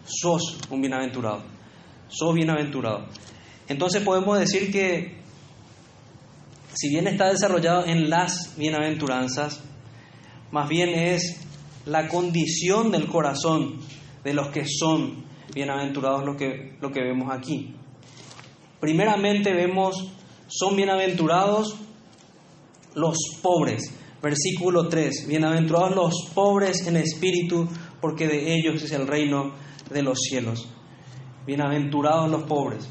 sos 0.06 0.60
un 0.70 0.82
bienaventurado. 0.82 1.44
Sos 2.08 2.34
bienaventurado. 2.36 3.06
Entonces 3.68 4.04
podemos 4.04 4.40
decir 4.40 4.72
que 4.72 5.16
si 6.74 6.90
bien 6.90 7.08
está 7.08 7.30
desarrollado 7.30 7.86
en 7.86 8.10
las 8.10 8.54
bienaventuranzas, 8.58 9.62
más 10.52 10.70
bien 10.70 10.90
es 10.90 11.42
la 11.86 12.08
condición 12.08 12.92
del 12.92 13.08
corazón 13.08 13.80
de 14.24 14.34
los 14.34 14.50
que 14.50 14.66
son 14.68 15.24
bienaventurados 15.54 16.26
lo 16.26 16.36
que, 16.36 16.78
lo 16.82 16.92
que 16.92 17.02
vemos 17.02 17.32
aquí. 17.32 17.74
Primeramente 18.80 19.54
vemos, 19.54 20.12
son 20.48 20.76
bienaventurados 20.76 21.76
los 22.94 23.18
pobres. 23.42 23.94
Versículo 24.22 24.88
3, 24.90 25.28
bienaventurados 25.28 25.96
los 25.96 26.14
pobres 26.34 26.86
en 26.88 26.98
espíritu, 26.98 27.68
porque 28.02 28.28
de 28.28 28.56
ellos 28.56 28.82
es 28.84 28.92
el 28.92 29.08
reino 29.08 29.54
de 29.90 30.02
los 30.04 30.20
cielos. 30.20 30.68
Bienaventurados 31.46 32.30
los 32.30 32.44
pobres 32.44 32.90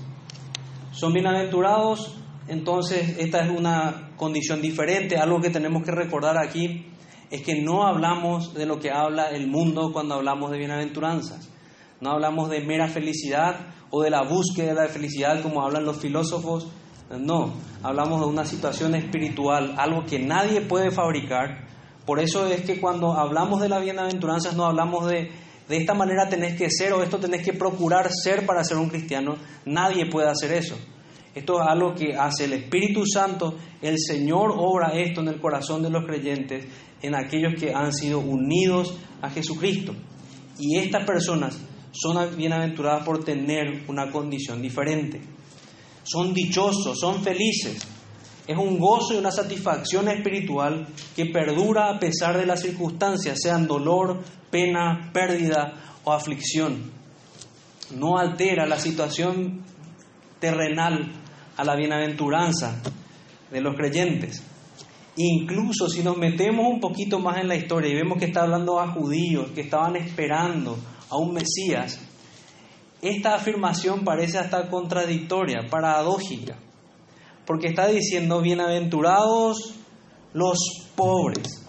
son 0.95 1.13
bienaventurados, 1.13 2.15
entonces 2.47 3.17
esta 3.19 3.41
es 3.41 3.51
una 3.51 4.13
condición 4.17 4.63
diferente. 4.63 5.17
Algo 5.17 5.41
que 5.41 5.51
tenemos 5.51 5.83
que 5.83 5.91
recordar 5.91 6.39
aquí 6.39 6.87
es 7.31 7.43
que 7.43 7.61
no 7.61 7.85
hablamos 7.85 8.55
de 8.55 8.65
lo 8.65 8.79
que 8.79 8.93
habla 8.93 9.31
el 9.31 9.49
mundo 9.49 9.93
cuando 9.93 10.15
hablamos 10.15 10.53
de 10.53 10.59
bienaventuranzas. 10.59 11.51
No 12.01 12.11
hablamos 12.11 12.49
de 12.49 12.61
mera 12.61 12.87
felicidad 12.87 13.57
o 13.91 14.03
de 14.03 14.11
la 14.11 14.23
búsqueda 14.23 14.69
de 14.69 14.75
la 14.75 14.89
felicidad 14.89 15.43
como 15.43 15.63
hablan 15.63 15.85
los 15.85 15.97
filósofos. 15.97 16.69
No, 17.11 17.55
hablamos 17.83 18.21
de 18.21 18.27
una 18.27 18.45
situación 18.45 18.95
espiritual, 18.95 19.75
algo 19.77 20.05
que 20.05 20.21
nadie 20.21 20.61
puede 20.61 20.93
fabricar. 20.93 21.67
Por 22.07 22.21
eso 22.21 22.47
es 22.47 22.63
que 22.63 22.81
cuando 22.81 23.15
hablamos 23.15 23.61
de 23.61 23.69
las 23.69 23.83
bienaventuranzas 23.83 24.55
no 24.55 24.65
hablamos 24.65 25.07
de 25.07 25.33
de 25.69 25.77
esta 25.79 25.95
manera 25.95 26.29
tenés 26.29 26.57
que 26.57 26.71
ser 26.71 26.93
o 26.93 27.03
esto 27.03 27.19
tenés 27.19 27.43
que 27.43 27.55
procurar 27.55 28.11
ser 28.13 28.45
para 28.45 28.65
ser 28.65 28.77
un 28.77 28.91
cristiano. 28.91 29.37
Nadie 29.65 30.07
puede 30.11 30.29
hacer 30.29 30.53
eso. 30.53 30.77
Esto 31.35 31.61
es 31.61 31.67
algo 31.67 31.95
que 31.95 32.15
hace 32.15 32.45
el 32.45 32.53
Espíritu 32.53 33.05
Santo. 33.07 33.57
El 33.81 33.99
Señor 33.99 34.53
obra 34.57 34.93
esto 34.95 35.21
en 35.23 35.29
el 35.29 35.41
corazón 35.41 35.83
de 35.83 35.91
los 35.91 36.05
creyentes, 36.05 36.67
en 37.03 37.15
aquellos 37.15 37.55
que 37.59 37.73
han 37.73 37.93
sido 37.93 38.21
unidos 38.21 38.99
a 39.23 39.31
Jesucristo. 39.31 39.95
Y 40.59 40.79
estas 40.79 41.05
personas 41.05 41.59
son 41.93 42.37
bienaventuradas 42.37 43.05
por 43.05 43.25
tener 43.25 43.85
una 43.89 44.11
condición 44.11 44.61
diferente. 44.61 45.21
Son 46.03 46.35
dichosos, 46.35 46.99
son 47.01 47.23
felices. 47.23 47.94
Es 48.47 48.59
un 48.59 48.79
gozo 48.79 49.15
y 49.15 49.17
una 49.17 49.31
satisfacción 49.31 50.09
espiritual 50.09 50.87
que 51.17 51.27
perdura 51.27 51.89
a 51.89 51.99
pesar 51.99 52.37
de 52.37 52.45
las 52.45 52.61
circunstancias, 52.61 53.39
sean 53.41 53.67
dolor, 53.67 54.23
pena, 54.51 55.11
pérdida 55.13 56.01
o 56.05 56.13
aflicción. 56.13 56.93
No 57.97 58.19
altera 58.19 58.67
la 58.67 58.79
situación 58.79 59.63
terrenal 60.41 61.11
a 61.57 61.65
la 61.65 61.75
bienaventuranza 61.75 62.83
de 63.51 63.61
los 63.61 63.75
creyentes. 63.77 64.43
Incluso 65.17 65.89
si 65.89 66.03
nos 66.03 66.19
metemos 66.19 66.67
un 66.67 66.81
poquito 66.81 67.19
más 67.21 67.39
en 67.39 67.49
la 67.49 67.57
historia 67.57 67.91
y 67.91 67.95
vemos 67.95 68.19
que 68.19 68.27
está 68.27 68.43
hablando 68.43 68.81
a 68.81 68.89
judíos 68.89 69.53
que 69.55 69.63
estaban 69.63 69.97
esperando 69.97 70.77
a 71.09 71.17
un 71.17 71.33
Mesías, 71.33 72.01
esta 73.01 73.35
afirmación 73.35 74.03
parece 74.03 74.39
hasta 74.39 74.69
contradictoria, 74.69 75.69
paradójica, 75.71 76.57
porque 77.47 77.69
está 77.69 77.89
diciendo 77.89 78.41
bienaventurados 78.41 79.75
los 80.33 80.59
pobres. 80.97 81.65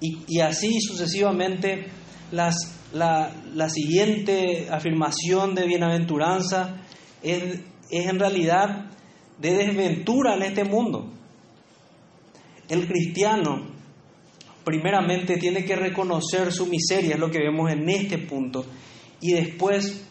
Y, 0.00 0.40
así 0.40 0.80
sucesivamente 0.80 1.86
las, 2.32 2.56
la, 2.92 3.32
la, 3.54 3.68
siguiente 3.68 4.68
afirmación 4.68 5.54
de 5.54 5.66
bienaventuranza 5.66 6.80
es, 7.22 7.60
es 7.88 8.06
en 8.08 8.18
realidad 8.18 8.90
de 9.38 9.52
desventura 9.52 10.34
en 10.34 10.42
este 10.42 10.64
mundo. 10.64 11.12
El 12.68 12.88
cristiano 12.88 13.68
primeramente 14.64 15.36
tiene 15.36 15.64
que 15.64 15.76
reconocer 15.76 16.52
su 16.52 16.66
miseria, 16.66 17.14
es 17.14 17.20
lo 17.20 17.30
que 17.30 17.38
vemos 17.38 17.70
en 17.70 17.88
este 17.88 18.18
punto, 18.18 18.64
y 19.20 19.34
después 19.34 20.04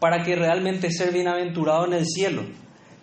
para 0.00 0.24
que 0.24 0.34
realmente 0.34 0.90
ser 0.90 1.12
bienaventurado 1.12 1.86
en 1.86 1.94
el 1.94 2.06
cielo. 2.06 2.42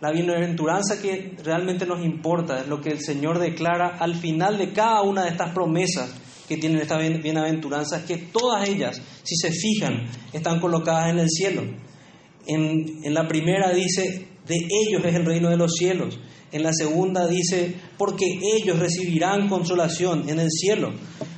La 0.03 0.11
bienaventuranza 0.11 1.01
que 1.01 1.33
realmente 1.45 1.85
nos 1.85 2.03
importa 2.03 2.59
es 2.59 2.67
lo 2.67 2.81
que 2.81 2.89
el 2.89 2.99
Señor 2.99 3.39
declara 3.39 3.95
al 3.99 4.15
final 4.15 4.57
de 4.57 4.73
cada 4.73 5.01
una 5.01 5.23
de 5.23 5.29
estas 5.29 5.53
promesas 5.53 6.13
que 6.45 6.57
tienen 6.57 6.81
esta 6.81 6.97
bienaventuranza, 6.97 8.03
que 8.05 8.17
todas 8.17 8.67
ellas, 8.67 9.01
si 9.23 9.37
se 9.37 9.49
fijan, 9.49 10.05
están 10.33 10.59
colocadas 10.59 11.09
en 11.09 11.19
el 11.19 11.29
cielo. 11.29 11.61
En, 12.45 12.99
en 13.01 13.13
la 13.13 13.29
primera 13.29 13.71
dice, 13.71 14.27
de 14.45 14.55
ellos 14.57 15.05
es 15.05 15.15
el 15.15 15.25
reino 15.25 15.49
de 15.49 15.55
los 15.55 15.71
cielos. 15.71 16.19
En 16.51 16.63
la 16.63 16.73
segunda 16.73 17.25
dice, 17.25 17.73
porque 17.97 18.25
ellos 18.57 18.79
recibirán 18.79 19.47
consolación 19.47 20.27
en 20.27 20.37
el 20.37 20.51
cielo, 20.51 20.91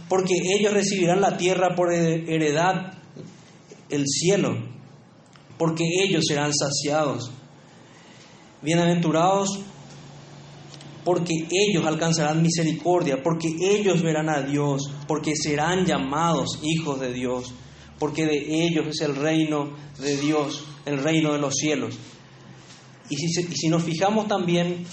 porque 0.09 0.33
ellos 0.57 0.73
recibirán 0.73 1.21
la 1.21 1.37
tierra 1.37 1.75
por 1.75 1.93
heredad, 1.93 2.93
el 3.91 4.05
cielo, 4.07 4.57
porque 5.59 5.83
ellos 6.03 6.23
serán 6.27 6.51
saciados. 6.51 7.31
Bienaventurados 8.65 9.59
porque 11.03 11.47
ellos 11.51 11.85
alcanzarán 11.85 12.41
misericordia, 12.41 13.21
porque 13.21 13.55
ellos 13.61 14.01
verán 14.01 14.27
a 14.27 14.41
Dios, 14.41 14.91
porque 15.07 15.35
serán 15.35 15.85
llamados 15.85 16.59
hijos 16.63 16.99
de 16.99 17.13
Dios, 17.13 17.53
porque 17.99 18.25
de 18.25 18.65
ellos 18.65 18.87
es 18.87 19.01
el 19.01 19.15
reino 19.15 19.69
de 19.99 20.17
Dios, 20.17 20.65
el 20.87 20.97
reino 20.97 21.33
de 21.33 21.39
los 21.39 21.53
cielos. 21.53 21.95
Y 23.07 23.17
si, 23.17 23.69
nos 23.69 23.83
fijamos 23.83 24.27
también, 24.27 24.83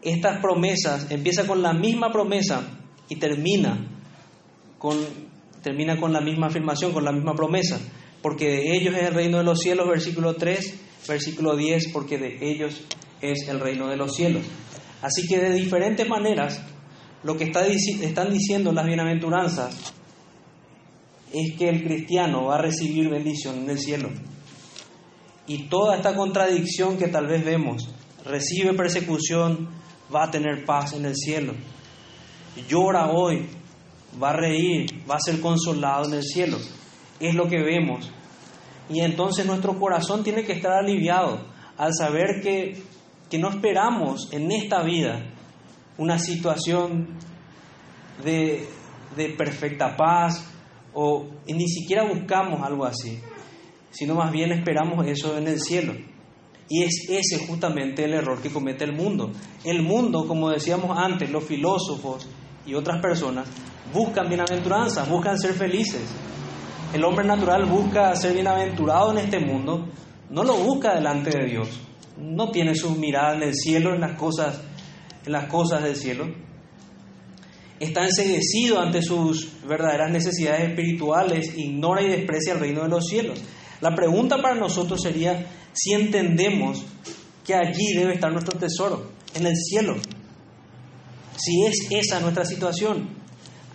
estas 0.00 0.40
promesas, 0.40 1.10
empieza 1.10 1.46
con 1.46 1.60
la 1.60 1.74
misma 1.74 2.10
promesa 2.10 2.66
y 3.10 3.16
termina 3.16 3.86
con, 4.78 4.96
termina 5.62 6.00
con 6.00 6.14
la 6.14 6.22
misma 6.22 6.46
afirmación, 6.46 6.92
con 6.92 7.04
la 7.04 7.12
misma 7.12 7.34
promesa, 7.34 7.78
porque 8.22 8.48
de 8.48 8.74
ellos 8.74 8.94
es 8.94 9.02
el 9.02 9.14
reino 9.14 9.36
de 9.36 9.44
los 9.44 9.60
cielos, 9.60 9.86
versículo 9.86 10.34
3, 10.34 10.83
versículo 11.06 11.56
10, 11.56 11.88
porque 11.92 12.18
de 12.18 12.38
ellos 12.40 12.82
es 13.20 13.48
el 13.48 13.60
reino 13.60 13.88
de 13.88 13.96
los 13.96 14.14
cielos. 14.14 14.44
Así 15.02 15.26
que 15.26 15.38
de 15.38 15.52
diferentes 15.52 16.08
maneras, 16.08 16.60
lo 17.22 17.36
que 17.36 17.44
está, 17.44 17.66
están 17.66 18.30
diciendo 18.30 18.72
las 18.72 18.86
bienaventuranzas 18.86 19.92
es 21.32 21.56
que 21.58 21.68
el 21.68 21.82
cristiano 21.82 22.46
va 22.46 22.56
a 22.56 22.62
recibir 22.62 23.08
bendición 23.10 23.64
en 23.64 23.70
el 23.70 23.78
cielo. 23.78 24.10
Y 25.46 25.64
toda 25.64 25.96
esta 25.96 26.14
contradicción 26.14 26.96
que 26.96 27.08
tal 27.08 27.26
vez 27.26 27.44
vemos, 27.44 27.88
recibe 28.24 28.72
persecución, 28.72 29.68
va 30.14 30.24
a 30.24 30.30
tener 30.30 30.64
paz 30.64 30.94
en 30.94 31.04
el 31.04 31.16
cielo. 31.16 31.54
Llora 32.68 33.10
hoy, 33.10 33.46
va 34.22 34.30
a 34.30 34.36
reír, 34.36 34.86
va 35.10 35.16
a 35.16 35.20
ser 35.20 35.40
consolado 35.40 36.06
en 36.06 36.14
el 36.14 36.22
cielo. 36.22 36.56
Es 37.20 37.34
lo 37.34 37.48
que 37.48 37.62
vemos. 37.62 38.10
Y 38.88 39.00
entonces 39.00 39.46
nuestro 39.46 39.78
corazón 39.78 40.22
tiene 40.22 40.44
que 40.44 40.52
estar 40.52 40.72
aliviado 40.72 41.40
al 41.76 41.92
saber 41.94 42.40
que 42.42 42.82
que 43.34 43.38
no 43.40 43.50
esperamos 43.50 44.28
en 44.32 44.52
esta 44.52 44.82
vida 44.82 45.20
una 45.98 46.18
situación 46.18 47.18
de, 48.22 48.64
perfecta 49.36 49.96
paz 49.96 50.44
o 50.92 51.26
ni 51.46 51.68
siquiera 51.68 52.04
buscamos 52.04 52.62
algo 52.62 52.84
así, 52.84 53.18
sino 53.90 54.14
más 54.14 54.30
bien 54.30 54.52
esperamos 54.52 55.06
eso 55.06 55.36
en 55.36 55.48
el 55.48 55.60
cielo. 55.60 55.94
Y 56.68 56.82
es 56.82 57.08
ese 57.08 57.46
justamente 57.46 58.04
el 58.04 58.14
error 58.14 58.40
que 58.40 58.50
comete 58.50 58.84
el 58.84 58.92
mundo. 58.92 59.32
El 59.64 59.82
mundo, 59.82 60.26
como 60.26 60.50
decíamos 60.50 60.96
antes, 60.96 61.28
los 61.30 61.44
filósofos 61.44 62.28
y 62.64 62.74
otras 62.74 63.02
personas 63.02 63.48
buscan 63.92 64.28
bienaventuranza, 64.28 65.04
buscan 65.04 65.38
ser 65.38 65.54
felices. 65.54 66.02
El 66.94 67.04
hombre 67.04 67.26
natural 67.26 67.66
busca 67.66 68.16
ser 68.16 68.32
bienaventurado 68.32 69.12
en 69.12 69.18
este 69.18 69.38
mundo, 69.38 69.88
no 70.30 70.44
lo 70.44 70.54
busca 70.54 70.94
delante 70.94 71.36
de 71.36 71.44
Dios 71.44 71.68
no 72.16 72.50
tiene 72.50 72.74
su 72.74 72.90
mirada 72.90 73.36
en 73.36 73.42
el 73.42 73.54
cielo, 73.54 73.94
en 73.94 74.00
las 74.00 74.16
cosas, 74.16 74.60
en 75.24 75.32
las 75.32 75.46
cosas 75.46 75.82
del 75.82 75.96
cielo. 75.96 76.26
Está 77.80 78.04
enseguecido 78.04 78.80
ante 78.80 79.02
sus 79.02 79.48
verdaderas 79.66 80.10
necesidades 80.10 80.68
espirituales, 80.68 81.56
ignora 81.56 82.02
y 82.02 82.08
desprecia 82.08 82.54
el 82.54 82.60
reino 82.60 82.82
de 82.82 82.88
los 82.88 83.06
cielos. 83.06 83.40
La 83.80 83.94
pregunta 83.94 84.40
para 84.40 84.54
nosotros 84.54 85.02
sería 85.02 85.46
si 85.72 85.92
entendemos 85.92 86.84
que 87.44 87.54
allí 87.54 87.94
debe 87.96 88.14
estar 88.14 88.32
nuestro 88.32 88.58
tesoro, 88.58 89.10
en 89.34 89.46
el 89.46 89.56
cielo. 89.56 89.96
Si 91.36 91.66
es 91.66 91.88
esa 91.90 92.20
nuestra 92.20 92.44
situación, 92.44 93.08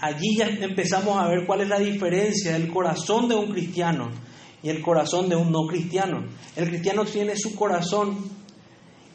allí 0.01 0.37
ya 0.37 0.47
empezamos 0.47 1.17
a 1.17 1.27
ver 1.27 1.45
cuál 1.45 1.61
es 1.61 1.67
la 1.67 1.79
diferencia 1.79 2.53
del 2.53 2.71
corazón 2.71 3.27
de 3.27 3.35
un 3.35 3.51
cristiano 3.51 4.09
y 4.61 4.69
el 4.69 4.81
corazón 4.81 5.29
de 5.29 5.35
un 5.35 5.51
no 5.51 5.65
cristiano. 5.67 6.25
El 6.55 6.67
cristiano 6.69 7.05
tiene 7.05 7.35
su 7.35 7.55
corazón 7.55 8.17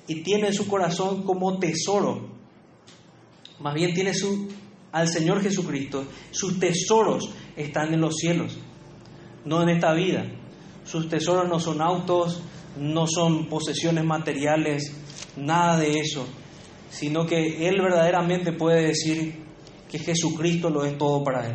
y 0.07 0.23
tiene 0.23 0.53
su 0.53 0.67
corazón 0.67 1.23
como 1.23 1.59
tesoro. 1.59 2.29
Más 3.61 3.75
bien 3.75 3.95
tiene 3.95 4.15
su, 4.15 4.49
al 4.93 5.09
Señor 5.09 5.43
Jesucristo. 5.43 6.05
Sus 6.31 6.59
tesoros 6.59 7.31
están 7.57 7.93
en 7.95 8.01
los 8.01 8.17
cielos, 8.17 8.59
no 9.45 9.63
en 9.63 9.71
esta 9.71 9.93
vida. 9.93 10.25
Sus 10.85 11.09
tesoros 11.09 11.49
no 11.49 11.61
son 11.61 11.81
autos, 11.81 12.43
no 12.79 13.07
son 13.07 13.49
posesiones 13.49 14.05
materiales, 14.05 14.95
nada 15.37 15.79
de 15.79 15.99
eso, 16.01 16.27
sino 16.91 17.27
que 17.27 17.69
Él 17.69 17.81
verdaderamente 17.81 18.53
puede 18.53 18.89
decir 18.89 19.44
que 19.95 20.01
Jesucristo 20.01 20.71
lo 20.71 20.85
es 20.85 20.99
todo 20.99 21.23
para 21.23 21.47
Él. 21.47 21.55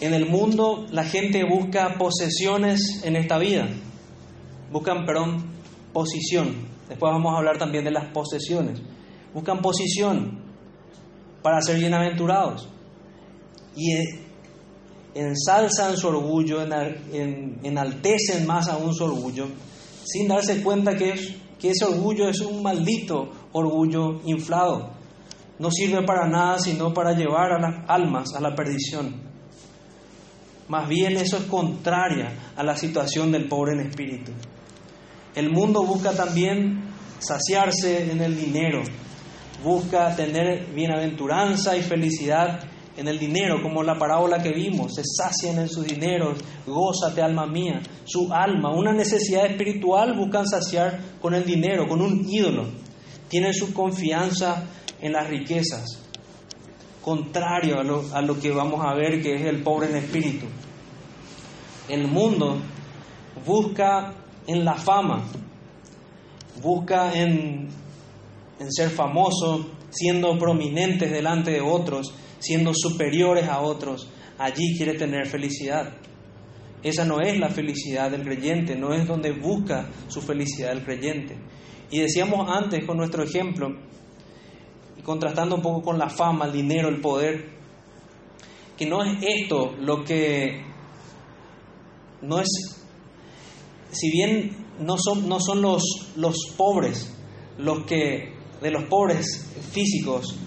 En 0.00 0.14
el 0.14 0.26
mundo 0.26 0.86
la 0.90 1.04
gente 1.04 1.44
busca 1.44 1.96
posesiones 1.98 3.02
en 3.04 3.16
esta 3.16 3.36
vida. 3.36 3.68
Buscan, 4.72 5.04
perdón, 5.04 5.44
posición. 5.92 6.68
Después 6.88 7.12
vamos 7.12 7.34
a 7.34 7.36
hablar 7.36 7.58
también 7.58 7.84
de 7.84 7.90
las 7.90 8.10
posesiones. 8.14 8.80
Buscan 9.34 9.60
posición 9.60 10.40
para 11.42 11.60
ser 11.60 11.78
bienaventurados. 11.78 12.66
Y 13.76 13.92
eh, 13.92 14.04
ensalzan 15.12 15.98
su 15.98 16.08
orgullo, 16.08 16.62
enaltecen 16.62 18.46
más 18.46 18.68
aún 18.68 18.94
su 18.94 19.04
orgullo, 19.04 19.48
sin 20.02 20.28
darse 20.28 20.62
cuenta 20.62 20.96
que, 20.96 21.12
que 21.58 21.72
ese 21.72 21.84
orgullo 21.84 22.26
es 22.30 22.40
un 22.40 22.62
maldito 22.62 23.28
orgullo 23.52 24.22
inflado. 24.24 24.96
No 25.58 25.70
sirve 25.70 26.04
para 26.04 26.28
nada 26.28 26.58
sino 26.58 26.92
para 26.94 27.12
llevar 27.12 27.52
a 27.52 27.60
las 27.60 27.88
almas 27.88 28.34
a 28.34 28.40
la 28.40 28.54
perdición. 28.54 29.28
Más 30.68 30.88
bien 30.88 31.16
eso 31.16 31.38
es 31.38 31.44
contraria 31.44 32.52
a 32.56 32.62
la 32.62 32.76
situación 32.76 33.32
del 33.32 33.48
pobre 33.48 33.72
en 33.72 33.88
espíritu. 33.88 34.32
El 35.34 35.50
mundo 35.50 35.82
busca 35.84 36.12
también 36.12 36.84
saciarse 37.18 38.10
en 38.12 38.20
el 38.20 38.36
dinero, 38.36 38.82
busca 39.62 40.14
tener 40.14 40.66
bienaventuranza 40.74 41.76
y 41.76 41.82
felicidad 41.82 42.60
en 42.98 43.06
el 43.06 43.18
dinero, 43.18 43.62
como 43.62 43.84
la 43.84 43.96
parábola 43.96 44.42
que 44.42 44.50
vimos, 44.50 44.96
se 44.96 45.02
sacian 45.04 45.60
en 45.60 45.68
sus 45.68 45.86
dineros, 45.86 46.38
gózate 46.66 47.22
alma 47.22 47.46
mía, 47.46 47.80
su 48.04 48.32
alma, 48.32 48.72
una 48.72 48.92
necesidad 48.92 49.46
espiritual 49.46 50.16
buscan 50.16 50.46
saciar 50.46 50.98
con 51.20 51.32
el 51.32 51.44
dinero, 51.44 51.86
con 51.86 52.02
un 52.02 52.28
ídolo, 52.28 52.66
tienen 53.28 53.54
su 53.54 53.72
confianza 53.72 54.64
en 55.00 55.12
las 55.12 55.28
riquezas, 55.28 56.04
contrario 57.02 57.78
a 57.78 57.84
lo, 57.84 58.04
a 58.12 58.22
lo 58.22 58.38
que 58.38 58.50
vamos 58.50 58.84
a 58.84 58.94
ver 58.94 59.22
que 59.22 59.34
es 59.34 59.42
el 59.42 59.62
pobre 59.62 59.88
en 59.90 59.96
espíritu. 59.96 60.46
El 61.88 62.08
mundo 62.08 62.60
busca 63.46 64.14
en 64.46 64.64
la 64.64 64.74
fama, 64.74 65.24
busca 66.62 67.12
en, 67.14 67.68
en 68.58 68.72
ser 68.72 68.90
famoso, 68.90 69.70
siendo 69.90 70.36
prominentes 70.38 71.10
delante 71.10 71.50
de 71.50 71.60
otros, 71.60 72.14
siendo 72.38 72.72
superiores 72.74 73.48
a 73.48 73.60
otros. 73.60 74.10
Allí 74.38 74.76
quiere 74.76 74.94
tener 74.94 75.26
felicidad. 75.26 75.94
Esa 76.82 77.04
no 77.04 77.20
es 77.20 77.38
la 77.38 77.48
felicidad 77.48 78.10
del 78.10 78.22
creyente, 78.22 78.76
no 78.76 78.92
es 78.92 79.06
donde 79.06 79.32
busca 79.32 79.88
su 80.08 80.20
felicidad 80.20 80.72
el 80.72 80.84
creyente. 80.84 81.36
Y 81.90 82.00
decíamos 82.00 82.48
antes 82.48 82.84
con 82.84 82.98
nuestro 82.98 83.24
ejemplo, 83.24 83.68
contrastando 85.08 85.54
un 85.54 85.62
poco 85.62 85.80
con 85.80 85.98
la 85.98 86.10
fama, 86.10 86.44
el 86.44 86.52
dinero, 86.52 86.90
el 86.90 87.00
poder, 87.00 87.48
que 88.76 88.84
no 88.84 89.02
es 89.02 89.16
esto 89.22 89.74
lo 89.80 90.04
que 90.04 90.62
no 92.20 92.38
es, 92.40 92.48
si 93.90 94.10
bien 94.10 94.66
no 94.78 94.98
son, 94.98 95.26
no 95.26 95.40
son 95.40 95.62
los, 95.62 95.82
los 96.16 96.36
pobres, 96.58 97.10
los 97.56 97.86
que, 97.86 98.34
de 98.60 98.70
los 98.70 98.84
pobres 98.84 99.50
físicos, 99.72 100.38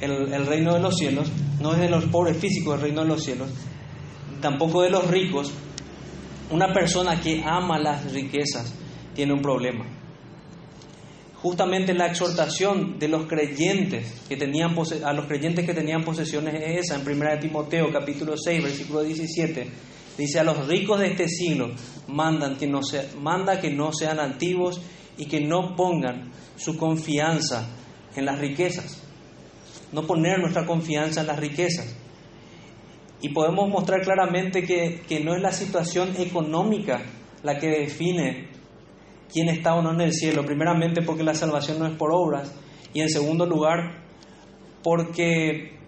el, 0.00 0.32
el 0.32 0.46
reino 0.46 0.74
de 0.74 0.80
los 0.80 0.96
cielos, 0.96 1.28
no 1.60 1.72
es 1.72 1.80
de 1.80 1.90
los 1.90 2.04
pobres 2.04 2.36
físicos 2.36 2.76
el 2.76 2.82
reino 2.82 3.00
de 3.00 3.08
los 3.08 3.24
cielos, 3.24 3.50
tampoco 4.40 4.82
de 4.82 4.90
los 4.90 5.08
ricos, 5.08 5.50
una 6.52 6.72
persona 6.72 7.20
que 7.20 7.42
ama 7.44 7.80
las 7.80 8.12
riquezas 8.12 8.72
tiene 9.12 9.32
un 9.32 9.42
problema. 9.42 9.97
Justamente 11.42 11.94
la 11.94 12.06
exhortación 12.06 12.98
de 12.98 13.08
los 13.08 13.26
creyentes 13.26 14.24
que 14.28 14.36
tenían 14.36 14.74
a 15.04 15.12
los 15.12 15.26
creyentes 15.26 15.64
que 15.64 15.74
tenían 15.74 16.02
posesiones 16.02 16.54
es 16.54 16.86
esa 16.86 16.96
en 16.96 17.06
1 17.06 17.38
Timoteo 17.40 17.92
capítulo 17.92 18.36
6 18.36 18.62
versículo 18.62 19.02
17 19.02 19.70
Dice 20.18 20.40
a 20.40 20.42
los 20.42 20.66
ricos 20.66 20.98
de 20.98 21.12
este 21.12 21.28
siglo, 21.28 21.70
mandan 22.08 22.56
que 22.56 22.66
no 22.66 22.80
manda 23.20 23.60
que 23.60 23.70
no 23.70 23.92
sean 23.92 24.18
altivos 24.18 24.80
y 25.16 25.26
que 25.26 25.40
no 25.40 25.76
pongan 25.76 26.32
su 26.56 26.76
confianza 26.76 27.68
en 28.16 28.24
las 28.24 28.40
riquezas. 28.40 29.00
No 29.92 30.08
poner 30.08 30.40
nuestra 30.40 30.66
confianza 30.66 31.20
en 31.20 31.28
las 31.28 31.38
riquezas. 31.38 31.96
Y 33.22 33.28
podemos 33.28 33.68
mostrar 33.68 34.00
claramente 34.00 34.64
que, 34.64 35.02
que 35.08 35.20
no 35.20 35.36
es 35.36 35.40
la 35.40 35.52
situación 35.52 36.12
económica 36.18 37.00
la 37.44 37.56
que 37.60 37.68
define 37.68 38.47
quién 39.32 39.48
está 39.48 39.74
o 39.74 39.82
no 39.82 39.92
en 39.92 40.00
el 40.00 40.12
cielo. 40.12 40.44
Primeramente 40.44 41.02
porque 41.02 41.22
la 41.22 41.34
salvación 41.34 41.78
no 41.78 41.86
es 41.86 41.96
por 41.96 42.10
obras. 42.12 42.52
Y 42.92 43.00
en 43.00 43.10
segundo 43.10 43.46
lugar, 43.46 44.02
porque 44.82 45.78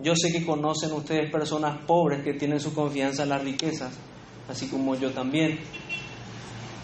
yo 0.00 0.14
sé 0.16 0.32
que 0.32 0.44
conocen 0.44 0.92
ustedes 0.92 1.30
personas 1.30 1.78
pobres 1.86 2.22
que 2.22 2.34
tienen 2.34 2.60
su 2.60 2.74
confianza 2.74 3.22
en 3.22 3.30
las 3.30 3.42
riquezas, 3.42 3.96
así 4.48 4.68
como 4.68 4.94
yo 4.96 5.10
también. 5.12 5.58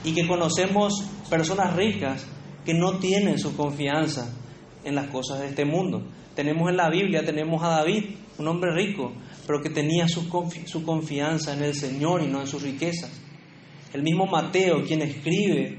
Y 0.04 0.14
que 0.14 0.26
conocemos 0.26 1.04
personas 1.28 1.76
ricas 1.76 2.26
que 2.64 2.74
no 2.74 2.98
tienen 2.98 3.38
su 3.38 3.56
confianza 3.56 4.32
en 4.84 4.94
las 4.94 5.08
cosas 5.08 5.40
de 5.40 5.48
este 5.48 5.64
mundo. 5.64 6.02
Tenemos 6.34 6.70
en 6.70 6.76
la 6.76 6.88
Biblia, 6.88 7.24
tenemos 7.24 7.62
a 7.62 7.68
David, 7.68 8.04
un 8.38 8.48
hombre 8.48 8.72
rico, 8.74 9.12
pero 9.46 9.60
que 9.60 9.70
tenía 9.70 10.08
su, 10.08 10.22
su 10.66 10.84
confianza 10.84 11.52
en 11.52 11.62
el 11.62 11.74
Señor 11.74 12.22
y 12.22 12.28
no 12.28 12.40
en 12.40 12.46
sus 12.46 12.62
riquezas. 12.62 13.10
El 13.92 14.03
mismo 14.03 14.26
Mateo, 14.26 14.85
quien 14.85 15.03
escribe 15.03 15.79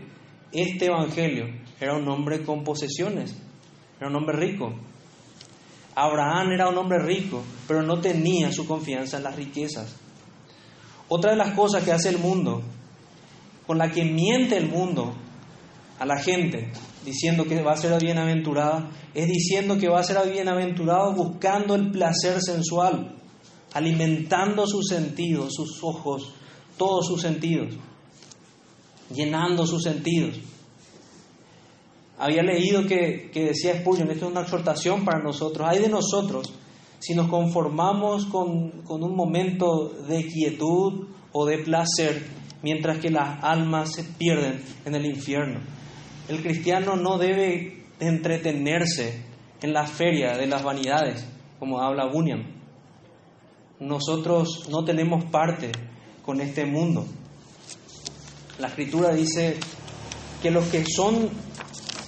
este 0.52 0.88
Evangelio, 0.88 1.46
era 1.80 1.96
un 1.96 2.08
hombre 2.10 2.44
con 2.44 2.64
posesiones, 2.64 3.36
era 3.98 4.10
un 4.10 4.16
hombre 4.16 4.38
rico. 4.38 4.74
Abraham 5.96 6.52
era 6.52 6.68
un 6.68 6.78
hombre 6.78 7.00
rico, 7.00 7.42
pero 7.68 7.82
no 7.82 8.00
tenía 8.00 8.52
su 8.52 8.66
confianza 8.66 9.18
en 9.18 9.24
las 9.24 9.36
riquezas. 9.36 9.96
Otra 11.08 11.32
de 11.32 11.38
las 11.38 11.54
cosas 11.56 11.84
que 11.84 11.92
hace 11.92 12.10
el 12.10 12.18
mundo, 12.18 12.62
con 13.66 13.78
la 13.78 13.92
que 13.92 14.04
miente 14.04 14.58
el 14.58 14.70
mundo 14.70 15.14
a 16.00 16.06
la 16.06 16.18
gente, 16.18 16.72
diciendo 17.06 17.46
que 17.46 17.62
va 17.62 17.74
a 17.74 17.78
ser 17.78 18.00
bienaventurada, 18.02 18.90
es 19.14 19.28
diciendo 19.28 19.78
que 19.78 19.90
va 19.90 20.00
a 20.00 20.04
ser 20.04 20.18
bienaventurado 20.30 21.14
buscando 21.14 21.76
el 21.76 21.92
placer 21.92 22.42
sensual, 22.42 23.16
alimentando 23.74 24.68
sus 24.68 24.88
sentidos, 24.88 25.54
sus 25.54 25.84
ojos, 25.84 26.34
todos 26.78 27.08
sus 27.08 27.22
sentidos, 27.22 27.76
llenando 29.14 29.66
sus 29.66 29.84
sentidos. 29.84 30.40
Había 32.18 32.44
leído 32.44 32.86
que, 32.86 33.32
decía 33.34 33.80
Spurgeon, 33.80 34.12
esto 34.12 34.26
es 34.26 34.32
una 34.32 34.42
exhortación 34.42 35.04
para 35.04 35.24
nosotros, 35.24 35.68
hay 35.68 35.80
de 35.80 35.90
nosotros 35.90 36.54
si 37.00 37.16
nos 37.16 37.30
conformamos 37.30 38.28
con, 38.28 38.84
con 38.84 39.04
un 39.04 39.16
momento 39.16 39.90
de 40.08 40.24
quietud 40.28 41.08
o 41.32 41.46
de 41.48 41.58
placer, 41.60 42.28
mientras 42.62 43.00
que 43.00 43.10
las 43.10 43.44
almas 43.44 43.94
se 43.94 44.04
pierden 44.04 44.62
en 44.86 44.94
el 44.94 45.06
infierno. 45.08 45.62
El 46.30 46.44
cristiano 46.44 46.96
no 46.96 47.18
debe 47.18 47.86
entretenerse 48.00 49.26
en 49.62 49.74
la 49.74 49.86
feria 49.86 50.38
de 50.38 50.48
las 50.48 50.64
vanidades, 50.64 51.26
como 51.60 51.82
habla 51.82 52.06
Bunyan. 52.12 52.62
Nosotros 53.80 54.68
no 54.70 54.84
tenemos 54.84 55.26
parte 55.26 55.72
con 56.24 56.40
este 56.40 56.66
mundo. 56.66 57.06
La 58.62 58.68
escritura 58.68 59.12
dice 59.12 59.58
que 60.40 60.52
los 60.52 60.68
que 60.68 60.86
son 60.86 61.32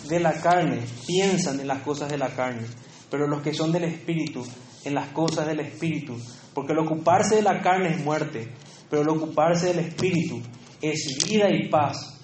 de 0.08 0.20
la 0.20 0.34
carne 0.34 0.82
piensan 1.08 1.60
en 1.60 1.66
las 1.66 1.82
cosas 1.82 2.12
de 2.12 2.20
la 2.20 2.30
carne, 2.30 2.68
pero 3.10 3.26
los 3.26 3.42
que 3.42 3.56
son 3.56 3.72
del 3.72 3.86
Espíritu 3.86 4.46
en 4.86 4.94
las 4.94 5.08
cosas 5.08 5.48
del 5.48 5.62
Espíritu. 5.62 6.16
Porque 6.54 6.74
el 6.74 6.78
ocuparse 6.78 7.38
de 7.38 7.42
la 7.42 7.60
carne 7.60 7.96
es 7.96 8.06
muerte, 8.06 8.52
pero 8.88 9.02
el 9.02 9.10
ocuparse 9.10 9.74
del 9.74 9.80
Espíritu 9.80 10.44
es 10.80 11.26
vida 11.28 11.50
y 11.50 11.70
paz, 11.70 12.22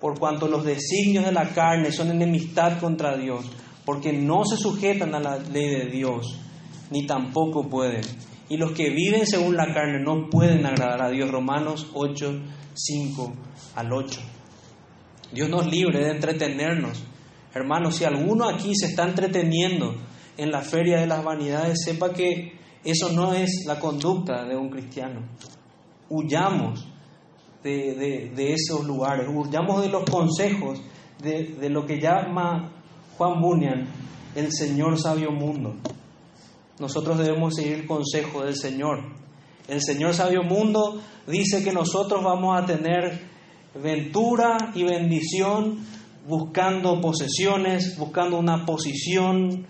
por 0.00 0.16
cuanto 0.16 0.46
los 0.46 0.64
designios 0.64 1.24
de 1.24 1.32
la 1.32 1.48
carne 1.48 1.90
son 1.90 2.12
enemistad 2.12 2.78
contra 2.78 3.16
Dios, 3.16 3.50
porque 3.84 4.12
no 4.12 4.44
se 4.44 4.58
sujetan 4.58 5.12
a 5.16 5.18
la 5.18 5.38
ley 5.38 5.70
de 5.70 5.86
Dios, 5.86 6.38
ni 6.92 7.04
tampoco 7.04 7.68
pueden. 7.68 8.02
Y 8.48 8.58
los 8.58 8.70
que 8.70 8.90
viven 8.90 9.26
según 9.26 9.56
la 9.56 9.74
carne 9.74 9.98
no 10.04 10.28
pueden 10.30 10.64
agradar 10.66 11.02
a 11.02 11.10
Dios. 11.10 11.32
Romanos 11.32 11.90
8, 11.94 12.42
5 12.74 13.32
al 13.76 13.92
8. 13.92 14.20
Dios 15.32 15.48
nos 15.48 15.66
libre 15.66 16.04
de 16.04 16.10
entretenernos 16.10 17.02
Hermanos, 17.54 17.96
si 17.96 18.04
alguno 18.04 18.48
aquí 18.48 18.74
se 18.74 18.86
está 18.86 19.06
entreteniendo 19.06 19.94
en 20.38 20.50
la 20.50 20.62
feria 20.62 20.98
de 21.00 21.06
las 21.06 21.22
vanidades, 21.22 21.82
sepa 21.84 22.14
que 22.14 22.54
eso 22.82 23.12
no 23.12 23.34
es 23.34 23.64
la 23.66 23.78
conducta 23.78 24.44
de 24.46 24.56
un 24.56 24.70
cristiano. 24.70 25.20
Huyamos 26.08 26.88
de, 27.62 28.32
esos 28.54 28.86
lugares, 28.86 29.28
huyamos 29.28 29.82
de 29.82 29.90
los 29.90 30.08
consejos 30.08 30.80
de, 31.22 31.54
de 31.60 31.68
lo 31.68 31.84
que 31.84 32.00
llama 32.00 32.72
Juan 33.18 33.40
Bunyan 33.40 33.86
el 34.34 34.50
Señor 34.50 34.98
sabio 34.98 35.30
mundo. 35.30 35.74
Nosotros 36.80 37.18
debemos 37.18 37.54
seguir 37.54 37.80
el 37.80 37.86
consejo 37.86 38.44
del 38.44 38.56
Señor. 38.56 39.12
El 39.68 39.80
Señor 39.80 40.14
sabio 40.14 40.42
mundo 40.42 41.00
dice 41.26 41.62
que 41.62 41.72
nosotros 41.72 42.22
vamos 42.22 42.60
a 42.60 42.66
tener 42.66 43.20
ventura 43.74 44.72
y 44.74 44.82
bendición 44.82 45.78
buscando 46.26 47.00
posesiones, 47.00 47.96
buscando 47.96 48.38
una 48.38 48.66
posición 48.66 49.66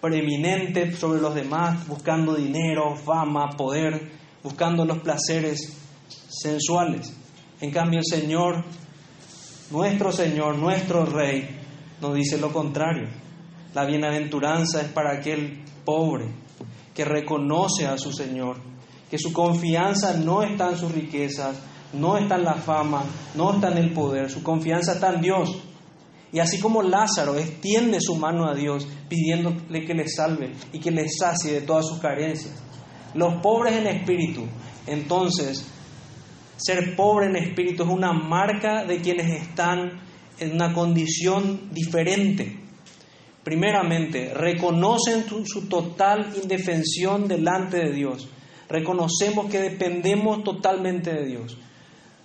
preeminente 0.00 0.92
sobre 0.92 1.20
los 1.20 1.34
demás, 1.34 1.86
buscando 1.88 2.34
dinero, 2.34 2.96
fama, 2.96 3.50
poder, 3.56 4.12
buscando 4.42 4.84
los 4.84 4.98
placeres 4.98 5.76
sensuales. 6.28 7.12
En 7.60 7.70
cambio 7.70 8.00
el 8.00 8.04
Señor, 8.04 8.62
nuestro 9.70 10.12
Señor, 10.12 10.58
nuestro 10.58 11.06
Rey, 11.06 11.48
nos 12.00 12.14
dice 12.14 12.38
lo 12.38 12.52
contrario. 12.52 13.08
La 13.74 13.86
bienaventuranza 13.86 14.82
es 14.82 14.88
para 14.88 15.18
aquel 15.18 15.64
pobre 15.84 16.45
que 16.96 17.04
reconoce 17.04 17.86
a 17.86 17.98
su 17.98 18.10
Señor, 18.10 18.56
que 19.10 19.18
su 19.18 19.32
confianza 19.32 20.14
no 20.14 20.42
está 20.42 20.70
en 20.70 20.78
sus 20.78 20.92
riquezas, 20.92 21.60
no 21.92 22.16
está 22.16 22.36
en 22.36 22.44
la 22.44 22.54
fama, 22.54 23.04
no 23.34 23.54
está 23.54 23.70
en 23.70 23.78
el 23.78 23.92
poder, 23.92 24.30
su 24.30 24.42
confianza 24.42 24.94
está 24.94 25.12
en 25.12 25.20
Dios. 25.20 25.58
Y 26.32 26.38
así 26.38 26.58
como 26.58 26.82
Lázaro 26.82 27.36
extiende 27.36 28.00
su 28.00 28.16
mano 28.16 28.48
a 28.48 28.54
Dios 28.54 28.88
pidiéndole 29.08 29.84
que 29.84 29.94
le 29.94 30.08
salve 30.08 30.52
y 30.72 30.80
que 30.80 30.90
le 30.90 31.06
sacie 31.08 31.52
de 31.52 31.60
todas 31.60 31.86
sus 31.86 32.00
carencias. 32.00 32.54
Los 33.14 33.40
pobres 33.42 33.74
en 33.74 33.86
espíritu, 33.86 34.44
entonces, 34.86 35.66
ser 36.56 36.96
pobre 36.96 37.26
en 37.26 37.36
espíritu 37.36 37.84
es 37.84 37.90
una 37.90 38.12
marca 38.12 38.84
de 38.84 39.00
quienes 39.00 39.42
están 39.42 40.00
en 40.38 40.54
una 40.54 40.72
condición 40.72 41.70
diferente. 41.72 42.65
Primeramente, 43.46 44.34
reconocen 44.34 45.24
su 45.44 45.68
total 45.68 46.32
indefensión 46.42 47.28
delante 47.28 47.76
de 47.76 47.92
Dios. 47.92 48.28
Reconocemos 48.68 49.48
que 49.48 49.60
dependemos 49.60 50.42
totalmente 50.42 51.14
de 51.14 51.26
Dios. 51.26 51.56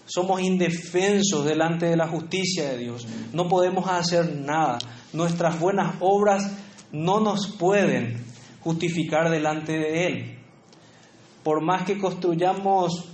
Somos 0.07 0.41
indefensos 0.41 1.45
delante 1.45 1.85
de 1.85 1.95
la 1.95 2.07
justicia 2.07 2.71
de 2.71 2.79
Dios. 2.79 3.05
No 3.33 3.47
podemos 3.47 3.87
hacer 3.87 4.35
nada. 4.35 4.79
Nuestras 5.13 5.59
buenas 5.59 5.93
obras 5.99 6.57
no 6.91 7.19
nos 7.19 7.55
pueden 7.55 8.25
justificar 8.61 9.29
delante 9.29 9.73
de 9.73 10.07
Él. 10.07 10.39
Por 11.43 11.61
más 11.61 11.83
que 11.83 11.99
construyamos 11.99 13.05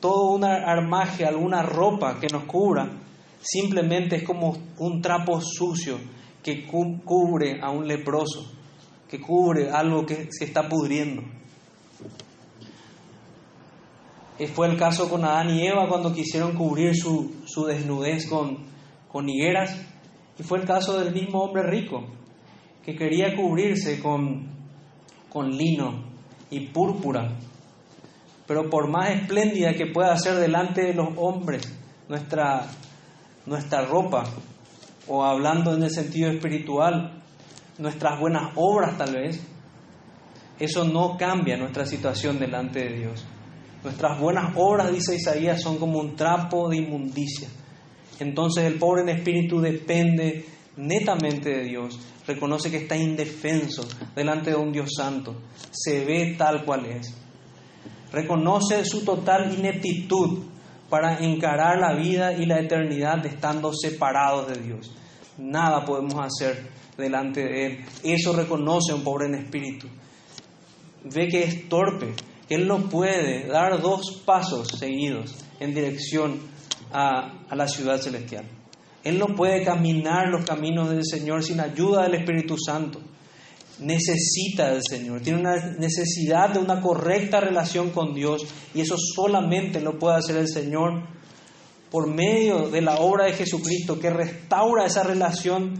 toda 0.00 0.34
una 0.34 0.54
armaje, 0.66 1.24
alguna 1.24 1.62
ropa 1.62 2.18
que 2.18 2.26
nos 2.26 2.46
cubra, 2.46 2.90
simplemente 3.40 4.16
es 4.16 4.24
como 4.24 4.58
un 4.78 5.00
trapo 5.00 5.40
sucio 5.40 6.00
que 6.42 6.66
cubre 6.66 7.60
a 7.60 7.70
un 7.70 7.86
leproso, 7.86 8.52
que 9.08 9.20
cubre 9.20 9.70
algo 9.70 10.04
que 10.04 10.28
se 10.30 10.44
está 10.44 10.68
pudriendo. 10.68 11.22
Eh, 14.38 14.48
fue 14.48 14.68
el 14.68 14.76
caso 14.76 15.08
con 15.08 15.24
Adán 15.24 15.50
y 15.50 15.66
Eva 15.66 15.86
cuando 15.88 16.12
quisieron 16.12 16.54
cubrir 16.54 16.96
su, 16.96 17.30
desnudez 17.66 18.28
con, 18.28 18.64
con 19.08 19.28
higueras. 19.28 19.80
Y 20.38 20.42
fue 20.42 20.58
el 20.58 20.66
caso 20.66 20.98
del 20.98 21.14
mismo 21.14 21.42
hombre 21.42 21.62
rico, 21.62 22.06
que 22.82 22.96
quería 22.96 23.36
cubrirse 23.36 24.00
con, 24.00 24.48
con 25.28 25.50
lino 25.50 26.04
y 26.50 26.68
púrpura. 26.68 27.36
Pero 28.46 28.68
por 28.68 28.88
más 28.90 29.10
espléndida 29.10 29.74
que 29.74 29.86
pueda 29.86 30.16
ser 30.16 30.36
delante 30.36 30.82
de 30.82 30.94
los 30.94 31.10
hombres 31.16 31.62
nuestra, 32.08 32.66
nuestra 33.46 33.82
ropa, 33.84 34.24
o 35.08 35.24
hablando 35.24 35.74
en 35.74 35.82
el 35.82 35.90
sentido 35.90 36.30
espiritual, 36.30 37.22
nuestras 37.78 38.20
buenas 38.20 38.52
obras 38.56 38.96
tal 38.96 39.14
vez, 39.14 39.40
eso 40.58 40.84
no 40.84 41.16
cambia 41.16 41.56
nuestra 41.56 41.86
situación 41.86 42.38
delante 42.38 42.80
de 42.80 42.98
Dios. 42.98 43.24
Nuestras 43.82 44.20
buenas 44.20 44.54
obras, 44.56 44.92
dice 44.92 45.16
Isaías, 45.16 45.60
son 45.60 45.78
como 45.78 45.98
un 45.98 46.14
trapo 46.14 46.68
de 46.68 46.76
inmundicia. 46.76 47.48
Entonces 48.20 48.64
el 48.64 48.78
pobre 48.78 49.02
en 49.02 49.08
espíritu 49.08 49.60
depende 49.60 50.44
netamente 50.76 51.50
de 51.50 51.64
Dios, 51.64 51.98
reconoce 52.26 52.70
que 52.70 52.78
está 52.78 52.96
indefenso 52.96 53.86
delante 54.14 54.50
de 54.50 54.56
un 54.56 54.72
Dios 54.72 54.90
santo, 54.96 55.34
se 55.70 56.04
ve 56.04 56.34
tal 56.38 56.64
cual 56.64 56.86
es. 56.86 57.14
reconoce 58.12 58.84
su 58.84 59.04
total 59.04 59.52
ineptitud 59.58 60.51
para 60.92 61.20
encarar 61.20 61.78
la 61.78 61.94
vida 61.94 62.34
y 62.34 62.44
la 62.44 62.60
eternidad 62.60 63.24
estando 63.24 63.72
separados 63.72 64.48
de 64.48 64.62
Dios. 64.62 64.94
Nada 65.38 65.86
podemos 65.86 66.16
hacer 66.22 66.68
delante 66.98 67.40
de 67.40 67.64
Él. 67.64 67.84
Eso 68.04 68.34
reconoce 68.34 68.92
un 68.92 69.02
pobre 69.02 69.24
en 69.24 69.36
espíritu. 69.36 69.86
Ve 71.04 71.28
que 71.28 71.44
es 71.44 71.66
torpe, 71.70 72.12
que 72.46 72.56
Él 72.56 72.68
no 72.68 72.90
puede 72.90 73.46
dar 73.46 73.80
dos 73.80 74.22
pasos 74.26 74.68
seguidos 74.68 75.34
en 75.60 75.72
dirección 75.72 76.38
a, 76.92 77.42
a 77.48 77.56
la 77.56 77.68
ciudad 77.68 77.96
celestial. 77.96 78.44
Él 79.02 79.18
no 79.18 79.28
puede 79.34 79.64
caminar 79.64 80.28
los 80.28 80.44
caminos 80.44 80.90
del 80.90 81.06
Señor 81.06 81.42
sin 81.42 81.60
ayuda 81.60 82.02
del 82.02 82.16
Espíritu 82.16 82.58
Santo. 82.58 83.00
Necesita 83.80 84.70
del 84.70 84.82
Señor, 84.82 85.22
tiene 85.22 85.40
una 85.40 85.56
necesidad 85.78 86.50
de 86.50 86.58
una 86.58 86.80
correcta 86.80 87.40
relación 87.40 87.90
con 87.90 88.14
Dios 88.14 88.44
y 88.74 88.80
eso 88.80 88.96
solamente 88.96 89.80
lo 89.80 89.98
puede 89.98 90.18
hacer 90.18 90.36
el 90.36 90.48
Señor 90.48 91.02
por 91.90 92.06
medio 92.06 92.68
de 92.70 92.80
la 92.80 92.96
obra 92.96 93.26
de 93.26 93.34
Jesucristo 93.34 93.98
que 93.98 94.10
restaura 94.10 94.86
esa 94.86 95.02
relación 95.02 95.74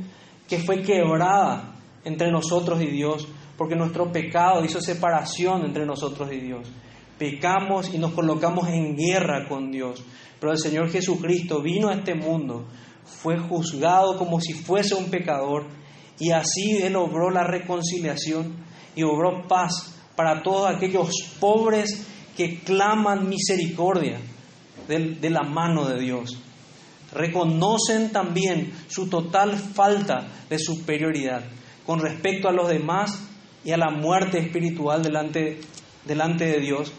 que 0.49 0.59
fue 0.59 0.83
quebrada 0.83 1.77
entre 2.05 2.31
nosotros 2.31 2.83
y 2.83 2.87
Dios, 2.87 3.27
porque 3.57 3.77
nuestro 3.77 4.13
pecado 4.13 4.65
hizo 4.65 4.81
separación 4.81 5.65
entre 5.65 5.87
nosotros 5.87 6.31
y 6.33 6.41
Dios. 6.41 6.69
Pecamos 7.19 7.95
y 7.95 7.99
nos 7.99 8.13
colocamos 8.13 8.69
en 8.69 8.97
guerra 8.97 9.49
con 9.49 9.71
Dios, 9.71 10.03
pero 10.41 10.53
el 10.53 10.59
Señor 10.59 10.91
Jesucristo 10.91 11.63
vino 11.63 11.89
a 11.89 11.95
este 11.95 12.15
mundo, 12.15 12.67
fue 13.05 13.39
juzgado 13.39 14.19
como 14.19 14.41
si 14.41 14.53
fuese 14.53 14.95
un 14.95 15.11
pecador 15.11 15.67
y 16.19 16.31
así 16.31 16.79
Él 16.83 16.97
obró 16.97 17.31
la 17.31 17.45
reconciliación 17.45 18.57
y 18.95 19.03
obró 19.03 19.47
paz 19.49 19.95
para 20.17 20.43
todos 20.43 20.75
aquellos 20.75 21.11
pobres 21.41 22.07
que 22.37 22.61
claman 22.61 23.29
misericordia 23.29 24.19
de, 24.89 25.31
la 25.31 25.43
mano 25.43 25.87
de 25.87 26.01
Dios. 26.01 26.39
Reconocen 27.13 28.11
también 28.11 28.73
su 28.89 29.09
total 29.09 29.57
falta 29.57 30.29
de 30.49 30.59
superioridad 30.59 31.43
con 31.87 32.01
respecto 32.01 32.49
a 32.49 32.53
los 32.53 32.69
demás 32.69 33.23
y 33.65 33.73
a 33.73 33.77
la 33.77 33.91
muerte 33.91 34.39
espiritual 34.39 35.03
delante, 35.03 35.61
delante 36.05 36.45
de 36.45 36.61
Dios. 36.61 36.93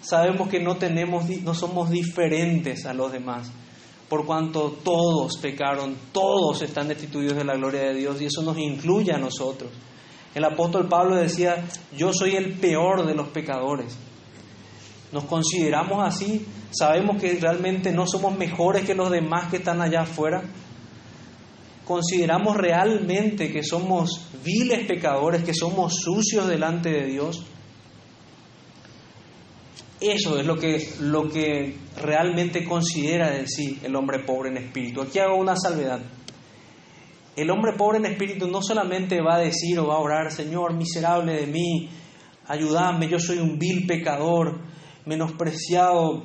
Sabemos 0.00 0.48
que 0.48 0.60
no, 0.60 0.76
tenemos, 0.76 1.28
no 1.42 1.54
somos 1.54 1.90
diferentes 1.90 2.86
a 2.86 2.94
los 2.94 3.12
demás, 3.12 3.50
por 4.12 4.26
cuanto 4.26 4.72
todos 4.84 5.38
pecaron, 5.38 5.96
todos 6.12 6.60
están 6.60 6.86
destituidos 6.86 7.34
de 7.34 7.44
la 7.44 7.54
gloria 7.54 7.80
de 7.80 7.94
Dios 7.94 8.20
y 8.20 8.26
eso 8.26 8.42
nos 8.42 8.58
incluye 8.58 9.10
a 9.10 9.16
nosotros. 9.16 9.70
El 10.34 10.44
apóstol 10.44 10.86
Pablo 10.86 11.16
decía, 11.16 11.64
yo 11.96 12.12
soy 12.12 12.36
el 12.36 12.58
peor 12.58 13.06
de 13.06 13.14
los 13.14 13.28
pecadores. 13.28 13.96
Nos 15.12 15.24
consideramos 15.24 16.06
así, 16.06 16.44
sabemos 16.72 17.18
que 17.22 17.38
realmente 17.40 17.90
no 17.90 18.06
somos 18.06 18.36
mejores 18.36 18.84
que 18.84 18.94
los 18.94 19.10
demás 19.10 19.48
que 19.50 19.56
están 19.56 19.80
allá 19.80 20.02
afuera. 20.02 20.42
Consideramos 21.86 22.54
realmente 22.58 23.50
que 23.50 23.62
somos 23.62 24.26
viles 24.44 24.86
pecadores, 24.86 25.42
que 25.42 25.54
somos 25.54 25.94
sucios 25.94 26.46
delante 26.48 26.90
de 26.90 27.06
Dios. 27.06 27.46
Eso 30.02 30.36
es 30.36 30.44
lo 30.44 30.58
que, 30.58 30.84
lo 31.00 31.28
que 31.28 31.76
realmente 31.96 32.64
considera 32.64 33.30
de 33.30 33.46
sí 33.46 33.78
el 33.84 33.94
hombre 33.94 34.18
pobre 34.18 34.50
en 34.50 34.56
espíritu. 34.56 35.00
Aquí 35.00 35.20
hago 35.20 35.36
una 35.36 35.54
salvedad. 35.56 36.00
El 37.36 37.48
hombre 37.50 37.74
pobre 37.78 37.98
en 37.98 38.06
espíritu 38.06 38.48
no 38.48 38.60
solamente 38.62 39.22
va 39.22 39.36
a 39.36 39.38
decir 39.38 39.78
o 39.78 39.86
va 39.86 39.94
a 39.94 39.98
orar, 39.98 40.32
Señor, 40.32 40.74
miserable 40.74 41.34
de 41.34 41.46
mí, 41.46 41.88
ayúdame, 42.48 43.08
yo 43.08 43.20
soy 43.20 43.38
un 43.38 43.60
vil 43.60 43.86
pecador, 43.86 44.58
menospreciado 45.06 46.24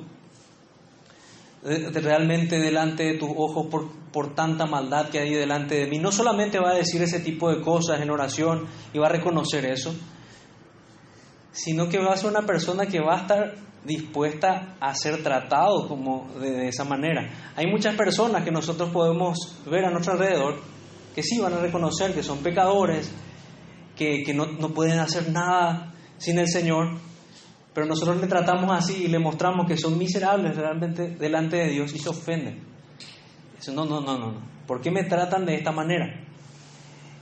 realmente 1.64 2.60
delante 2.60 3.04
de 3.04 3.18
tus 3.20 3.30
ojos 3.36 3.68
por, 3.68 3.92
por 4.12 4.34
tanta 4.34 4.66
maldad 4.66 5.10
que 5.10 5.20
hay 5.20 5.34
delante 5.36 5.76
de 5.76 5.88
mí. 5.88 6.00
No 6.00 6.12
solamente 6.12 6.60
va 6.60 6.72
a 6.72 6.76
decir 6.76 7.02
ese 7.04 7.20
tipo 7.20 7.54
de 7.54 7.62
cosas 7.62 8.02
en 8.02 8.10
oración 8.10 8.66
y 8.92 8.98
va 8.98 9.06
a 9.06 9.12
reconocer 9.12 9.66
eso, 9.66 9.94
sino 11.52 11.90
que 11.90 12.00
va 12.00 12.14
a 12.14 12.18
ser 12.18 12.32
una 12.32 12.46
persona 12.46 12.88
que 12.88 13.00
va 13.00 13.18
a 13.18 13.22
estar 13.22 13.67
dispuesta 13.84 14.76
a 14.80 14.94
ser 14.94 15.24
tratado 15.24 15.88
como 15.88 16.28
de, 16.40 16.68
esa 16.68 16.84
manera. 16.84 17.30
Hay 17.56 17.68
muchas 17.68 17.96
personas 17.96 18.44
que 18.44 18.52
nosotros 18.52 18.90
podemos 18.90 19.62
ver 19.66 19.86
a 19.86 19.92
nuestro 19.92 20.14
alrededor 20.14 20.62
que 21.16 21.24
sí 21.24 21.40
van 21.40 21.54
a 21.54 21.60
reconocer 21.60 22.14
que 22.14 22.22
son 22.22 22.40
pecadores, 22.40 23.12
que, 23.96 24.24
que 24.24 24.34
no, 24.34 24.46
no 24.46 24.70
pueden 24.70 25.00
hacer 25.00 25.32
nada 25.32 25.94
sin 26.18 26.38
el 26.38 26.48
Señor, 26.48 27.00
pero 27.74 27.88
nosotros 27.88 28.20
le 28.22 28.28
tratamos 28.28 28.72
así 28.72 29.06
y 29.06 29.08
le 29.08 29.20
mostramos 29.20 29.68
que 29.68 29.78
son 29.78 29.98
miserables 29.98 30.56
realmente 30.56 31.16
delante 31.16 31.58
de 31.58 31.70
Dios 31.70 31.94
y 31.94 32.00
se 32.00 32.10
ofenden. 32.10 32.64
Dicen, 33.56 33.76
no, 33.76 33.86
no, 33.86 34.02
no, 34.02 34.18
no, 34.18 34.32
no. 34.32 34.42
¿Por 34.68 34.82
qué 34.82 34.92
me 34.92 35.04
tratan 35.04 35.46
de 35.46 35.56
esta 35.56 35.72
manera? 35.72 36.24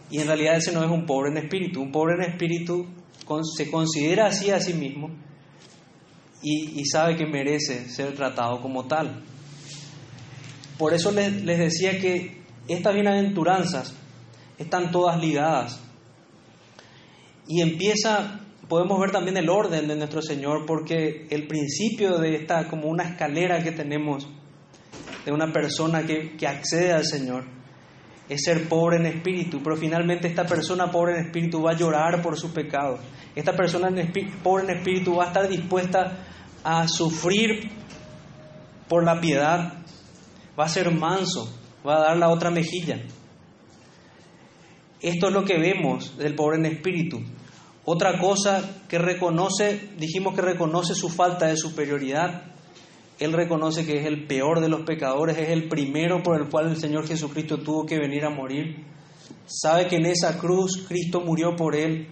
Y 0.09 0.19
en 0.19 0.27
realidad 0.27 0.57
ese 0.57 0.71
no 0.71 0.83
es 0.83 0.89
un 0.89 1.05
pobre 1.05 1.31
en 1.31 1.37
espíritu. 1.37 1.81
Un 1.81 1.91
pobre 1.91 2.15
en 2.15 2.31
espíritu 2.31 2.87
se 3.55 3.71
considera 3.71 4.27
así 4.27 4.51
a 4.51 4.59
sí 4.59 4.73
mismo 4.73 5.09
y, 6.47 6.85
sabe 6.85 7.15
que 7.15 7.25
merece 7.25 7.89
ser 7.89 8.13
tratado 8.13 8.61
como 8.61 8.85
tal. 8.85 9.23
Por 10.77 10.93
eso 10.93 11.11
les, 11.11 11.43
decía 11.43 11.99
que 11.99 12.43
estas 12.67 12.93
bienaventuranzas 12.93 13.95
están 14.59 14.91
todas 14.91 15.19
ligadas. 15.19 15.79
Y 17.47 17.61
empieza 17.61 18.41
podemos 18.67 18.99
ver 18.99 19.11
también 19.11 19.37
el 19.37 19.49
orden 19.49 19.87
de 19.87 19.95
nuestro 19.95 20.21
Señor, 20.21 20.65
porque 20.65 21.27
el 21.29 21.47
principio 21.47 22.17
de 22.17 22.35
esta, 22.35 22.67
como 22.67 22.89
una 22.89 23.03
escalera 23.03 23.63
que 23.63 23.71
tenemos 23.71 24.27
de 25.23 25.31
una 25.31 25.51
persona 25.51 26.03
que, 26.03 26.35
que 26.35 26.47
accede 26.47 26.91
al 26.91 27.05
Señor, 27.05 27.45
es 28.27 28.43
ser 28.43 28.67
pobre 28.67 28.97
en 28.97 29.05
espíritu, 29.05 29.61
pero 29.63 29.77
finalmente 29.77 30.27
esta 30.27 30.45
persona 30.45 30.89
pobre 30.91 31.13
en 31.13 31.25
espíritu 31.25 31.61
va 31.61 31.71
a 31.71 31.77
llorar 31.77 32.21
por 32.21 32.37
sus 32.37 32.51
pecados. 32.51 32.99
Esta 33.35 33.55
persona 33.55 33.89
pobre 34.41 34.63
en 34.63 34.77
espíritu 34.77 35.15
va 35.15 35.25
a 35.25 35.27
estar 35.27 35.47
dispuesta 35.47 36.25
a 36.65 36.87
sufrir 36.87 37.69
por 38.89 39.05
la 39.05 39.21
piedad, 39.21 39.73
va 40.59 40.65
a 40.65 40.69
ser 40.69 40.91
manso, 40.91 41.47
va 41.87 41.97
a 41.97 42.01
dar 42.07 42.17
la 42.17 42.29
otra 42.29 42.49
mejilla. 42.49 43.03
Esto 44.99 45.27
es 45.27 45.33
lo 45.33 45.45
que 45.45 45.59
vemos 45.59 46.17
del 46.17 46.33
pobre 46.33 46.57
en 46.57 46.65
espíritu. 46.65 47.21
Otra 47.85 48.19
cosa 48.19 48.81
que 48.89 48.97
reconoce, 48.97 49.91
dijimos 49.99 50.33
que 50.33 50.41
reconoce 50.41 50.95
su 50.95 51.09
falta 51.09 51.45
de 51.45 51.55
superioridad. 51.55 52.45
Él 53.19 53.33
reconoce 53.33 53.85
que 53.85 53.99
es 53.99 54.07
el 54.07 54.25
peor 54.25 54.59
de 54.59 54.67
los 54.67 54.81
pecadores, 54.81 55.37
es 55.37 55.49
el 55.49 55.69
primero 55.69 56.23
por 56.23 56.41
el 56.41 56.49
cual 56.49 56.71
el 56.71 56.77
Señor 56.77 57.07
Jesucristo 57.07 57.59
tuvo 57.59 57.85
que 57.85 57.99
venir 57.99 58.25
a 58.25 58.31
morir. 58.31 58.83
Sabe 59.45 59.85
que 59.87 59.97
en 59.97 60.07
esa 60.07 60.39
cruz 60.39 60.83
Cristo 60.87 61.21
murió 61.21 61.55
por 61.55 61.75
él, 61.75 62.07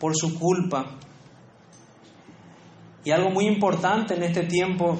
por 0.00 0.16
su 0.16 0.36
culpa. 0.36 0.98
Y 3.08 3.10
algo 3.10 3.30
muy 3.30 3.46
importante 3.46 4.16
en 4.16 4.22
este 4.22 4.42
tiempo, 4.42 4.98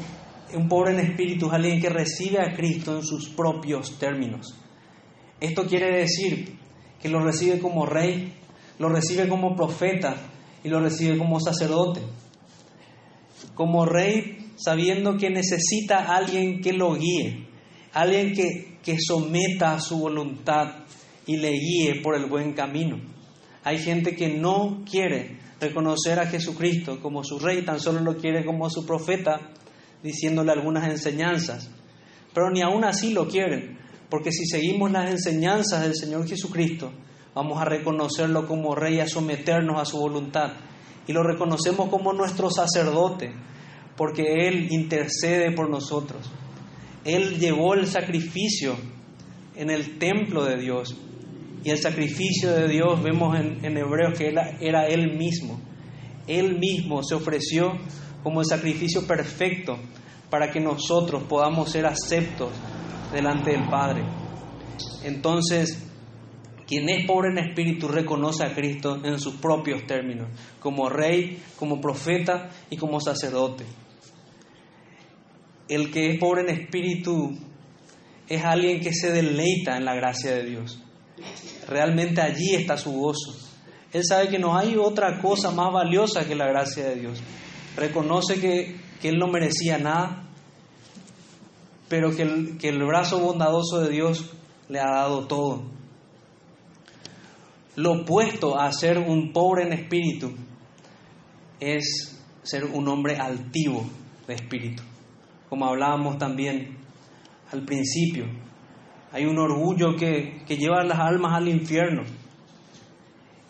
un 0.54 0.66
pobre 0.66 0.94
en 0.94 1.00
espíritu 1.00 1.48
es 1.48 1.52
alguien 1.52 1.78
que 1.78 1.90
recibe 1.90 2.40
a 2.40 2.54
Cristo 2.56 2.96
en 2.96 3.02
sus 3.04 3.28
propios 3.28 3.98
términos. 3.98 4.54
Esto 5.38 5.66
quiere 5.66 5.94
decir 5.94 6.56
que 7.02 7.10
lo 7.10 7.20
recibe 7.22 7.58
como 7.58 7.84
rey, 7.84 8.32
lo 8.78 8.88
recibe 8.88 9.28
como 9.28 9.54
profeta 9.54 10.16
y 10.64 10.70
lo 10.70 10.80
recibe 10.80 11.18
como 11.18 11.38
sacerdote. 11.38 12.00
Como 13.54 13.84
rey, 13.84 14.52
sabiendo 14.56 15.18
que 15.18 15.28
necesita 15.28 15.98
a 15.98 16.16
alguien 16.16 16.62
que 16.62 16.72
lo 16.72 16.94
guíe, 16.94 17.46
alguien 17.92 18.32
que, 18.32 18.78
que 18.82 18.96
someta 18.98 19.74
a 19.74 19.80
su 19.80 19.98
voluntad 19.98 20.76
y 21.26 21.36
le 21.36 21.50
guíe 21.50 22.00
por 22.02 22.14
el 22.14 22.24
buen 22.24 22.54
camino. 22.54 23.17
Hay 23.68 23.78
gente 23.78 24.16
que 24.16 24.28
no 24.28 24.82
quiere 24.90 25.38
reconocer 25.60 26.18
a 26.18 26.26
Jesucristo 26.26 27.00
como 27.02 27.22
su 27.22 27.38
rey, 27.38 27.62
tan 27.62 27.80
solo 27.80 28.00
lo 28.00 28.16
quiere 28.16 28.44
como 28.44 28.70
su 28.70 28.86
profeta, 28.86 29.40
diciéndole 30.02 30.52
algunas 30.52 30.88
enseñanzas. 30.88 31.70
Pero 32.32 32.50
ni 32.50 32.62
aún 32.62 32.84
así 32.84 33.12
lo 33.12 33.28
quieren, 33.28 33.78
porque 34.08 34.32
si 34.32 34.46
seguimos 34.46 34.90
las 34.90 35.10
enseñanzas 35.10 35.82
del 35.82 35.94
Señor 35.96 36.26
Jesucristo, 36.26 36.92
Vamos 37.38 37.60
a 37.60 37.64
reconocerlo 37.64 38.48
como 38.48 38.74
rey, 38.74 38.98
a 38.98 39.06
someternos 39.06 39.80
a 39.80 39.84
su 39.84 39.96
voluntad. 39.96 40.54
Y 41.06 41.12
lo 41.12 41.22
reconocemos 41.22 41.88
como 41.88 42.12
nuestro 42.12 42.50
sacerdote, 42.50 43.32
porque 43.96 44.48
Él 44.48 44.66
intercede 44.72 45.52
por 45.52 45.70
nosotros. 45.70 46.28
Él 47.04 47.38
llevó 47.38 47.74
el 47.74 47.86
sacrificio 47.86 48.74
en 49.54 49.70
el 49.70 49.98
templo 49.98 50.44
de 50.44 50.56
Dios. 50.56 50.96
Y 51.64 51.70
el 51.70 51.78
sacrificio 51.78 52.52
de 52.52 52.68
Dios 52.68 53.02
vemos 53.02 53.38
en, 53.38 53.76
Hebreos 53.76 54.16
que 54.16 54.28
era, 54.28 54.56
era 54.60 54.86
Él 54.86 55.16
mismo. 55.16 55.60
Él 56.26 56.58
mismo 56.58 57.02
se 57.02 57.14
ofreció 57.14 57.72
como 58.22 58.40
el 58.40 58.46
sacrificio 58.46 59.06
perfecto 59.06 59.78
para 60.30 60.50
que 60.50 60.60
nosotros 60.60 61.24
podamos 61.24 61.70
ser 61.70 61.86
aceptos 61.86 62.50
delante 63.12 63.52
del 63.52 63.68
Padre. 63.68 64.04
Entonces, 65.04 65.88
Quien 66.68 66.86
es 66.90 67.06
pobre 67.06 67.30
en 67.30 67.38
espíritu 67.38 67.88
reconoce 67.88 68.44
a 68.44 68.54
Cristo 68.54 69.00
en 69.02 69.18
sus 69.18 69.36
propios 69.36 69.86
términos, 69.86 70.28
como 70.60 70.90
rey, 70.90 71.42
como 71.56 71.80
profeta 71.80 72.50
y 72.68 72.76
como 72.76 73.00
sacerdote. 73.00 73.64
El 75.66 75.90
que 75.90 76.10
es 76.10 76.18
pobre 76.18 76.42
en 76.42 76.50
espíritu 76.50 77.38
es 78.28 78.44
alguien 78.44 78.80
que 78.80 78.92
se 78.92 79.10
deleita 79.10 79.78
en 79.78 79.86
la 79.86 79.94
gracia 79.94 80.32
de 80.32 80.44
Dios. 80.44 80.84
Realmente 81.68 82.20
allí 82.20 82.54
está 82.54 82.76
su 82.76 82.92
gozo. 82.92 83.36
Él 83.92 84.02
sabe 84.04 84.28
que 84.28 84.38
no 84.38 84.56
hay 84.56 84.76
otra 84.76 85.20
cosa 85.20 85.50
más 85.50 85.72
valiosa 85.72 86.26
que 86.26 86.34
la 86.34 86.46
gracia 86.46 86.88
de 86.88 86.96
Dios. 86.96 87.20
Reconoce 87.76 88.40
que, 88.40 88.80
que 89.00 89.08
él 89.08 89.18
no 89.18 89.28
merecía 89.28 89.78
nada, 89.78 90.28
pero 91.88 92.14
que 92.14 92.22
el, 92.22 92.58
que 92.58 92.68
el 92.68 92.84
brazo 92.84 93.18
bondadoso 93.18 93.80
de 93.80 93.90
Dios 93.90 94.30
le 94.68 94.80
ha 94.80 94.90
dado 94.90 95.26
todo. 95.26 95.62
Lo 97.76 98.02
opuesto 98.02 98.58
a 98.58 98.72
ser 98.72 98.98
un 98.98 99.32
pobre 99.32 99.62
en 99.64 99.72
espíritu 99.72 100.32
es 101.60 102.18
ser 102.42 102.64
un 102.64 102.88
hombre 102.88 103.16
altivo 103.16 103.88
de 104.26 104.34
espíritu, 104.34 104.82
como 105.48 105.66
hablábamos 105.66 106.18
también 106.18 106.76
al 107.52 107.64
principio. 107.64 108.26
Hay 109.12 109.24
un 109.24 109.38
orgullo 109.38 109.96
que, 109.96 110.42
que 110.46 110.56
lleva 110.56 110.84
las 110.84 110.98
almas 110.98 111.34
al 111.34 111.48
infierno. 111.48 112.02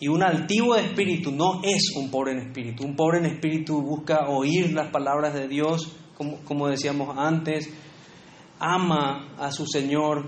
Y 0.01 0.09
un 0.09 0.23
altivo 0.23 0.77
espíritu 0.77 1.33
no 1.33 1.61
es 1.65 1.93
un 1.97 2.11
pobre 2.11 2.33
en 2.33 2.39
espíritu. 2.39 2.85
Un 2.85 2.95
pobre 2.95 3.19
en 3.19 3.27
espíritu 3.27 3.83
busca 3.83 4.29
oír 4.29 4.73
las 4.73 4.91
palabras 4.91 5.35
de 5.35 5.49
Dios, 5.49 5.93
como, 6.17 6.39
como 6.45 6.69
decíamos 6.69 7.17
antes, 7.19 7.69
ama 8.61 9.35
a 9.39 9.51
su 9.51 9.67
Señor, 9.67 10.27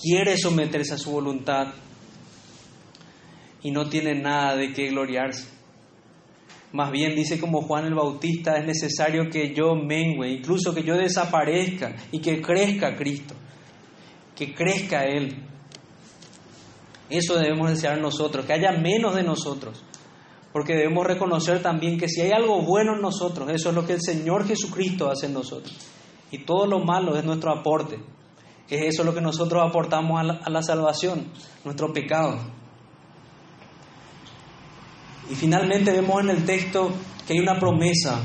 quiere 0.00 0.36
someterse 0.36 0.94
a 0.94 0.98
su 0.98 1.10
voluntad 1.10 1.68
y 3.62 3.70
no 3.70 3.88
tiene 3.88 4.14
nada 4.20 4.56
de 4.56 4.72
qué 4.72 4.88
gloriarse. 4.88 5.48
Más 6.72 6.90
bien 6.90 7.14
dice 7.14 7.40
como 7.40 7.62
Juan 7.62 7.86
el 7.86 7.94
Bautista, 7.94 8.58
es 8.58 8.66
necesario 8.66 9.30
que 9.30 9.54
yo 9.54 9.74
mengue, 9.74 10.30
incluso 10.30 10.74
que 10.74 10.82
yo 10.82 10.96
desaparezca 10.96 11.96
y 12.12 12.20
que 12.20 12.42
crezca 12.42 12.94
Cristo, 12.94 13.34
que 14.38 14.54
crezca 14.54 15.04
Él. 15.04 15.44
Eso 17.10 17.36
debemos 17.36 17.70
desear 17.70 18.00
nosotros, 18.00 18.46
que 18.46 18.52
haya 18.52 18.70
menos 18.70 19.16
de 19.16 19.24
nosotros, 19.24 19.82
porque 20.52 20.74
debemos 20.74 21.06
reconocer 21.06 21.60
también 21.60 21.98
que 21.98 22.08
si 22.08 22.20
hay 22.20 22.30
algo 22.30 22.62
bueno 22.62 22.94
en 22.94 23.02
nosotros, 23.02 23.50
eso 23.50 23.70
es 23.70 23.74
lo 23.74 23.84
que 23.84 23.94
el 23.94 24.00
Señor 24.00 24.46
Jesucristo 24.46 25.10
hace 25.10 25.26
en 25.26 25.34
nosotros. 25.34 25.76
Y 26.30 26.44
todo 26.44 26.66
lo 26.66 26.78
malo 26.84 27.16
es 27.16 27.24
nuestro 27.24 27.50
aporte. 27.50 27.98
Es 28.68 28.94
eso 28.94 29.02
lo 29.02 29.14
que 29.14 29.20
nosotros 29.20 29.62
aportamos 29.66 30.20
a 30.20 30.22
la, 30.22 30.34
a 30.34 30.50
la 30.50 30.62
salvación, 30.62 31.32
nuestro 31.64 31.92
pecado. 31.92 32.38
Y 35.30 35.34
finalmente 35.34 35.90
vemos 35.90 36.20
en 36.22 36.30
el 36.30 36.44
texto 36.44 36.92
que 37.26 37.32
hay 37.32 37.40
una 37.40 37.58
promesa, 37.58 38.20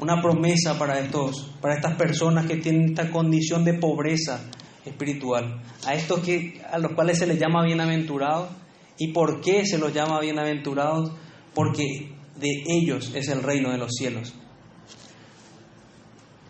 una 0.00 0.20
promesa 0.20 0.76
para 0.78 0.98
estos, 0.98 1.52
para 1.60 1.76
estas 1.76 1.96
personas 1.96 2.46
que 2.46 2.56
tienen 2.56 2.90
esta 2.90 3.10
condición 3.10 3.64
de 3.64 3.74
pobreza 3.74 4.40
espiritual, 4.84 5.62
a 5.86 5.94
estos 5.94 6.20
que 6.20 6.60
a 6.70 6.78
los 6.78 6.92
cuales 6.92 7.18
se 7.18 7.26
les 7.26 7.38
llama 7.38 7.64
bienaventurados. 7.64 8.50
¿Y 8.98 9.12
por 9.12 9.40
qué 9.40 9.64
se 9.64 9.78
los 9.78 9.92
llama 9.92 10.20
bienaventurados? 10.20 11.12
Porque 11.54 12.12
de 12.36 12.64
ellos 12.68 13.12
es 13.14 13.28
el 13.28 13.42
reino 13.42 13.70
de 13.70 13.78
los 13.78 13.92
cielos. 13.92 14.34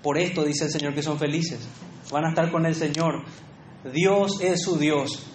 Por 0.02 0.18
esto 0.18 0.44
dice 0.44 0.64
el 0.64 0.70
Señor 0.70 0.94
que 0.94 1.02
son 1.02 1.18
felices. 1.18 1.68
Van 2.10 2.24
a 2.24 2.30
estar 2.30 2.50
con 2.50 2.66
el 2.66 2.74
Señor. 2.74 3.24
Dios 3.92 4.40
es 4.42 4.62
su 4.62 4.78
Dios 4.78 5.26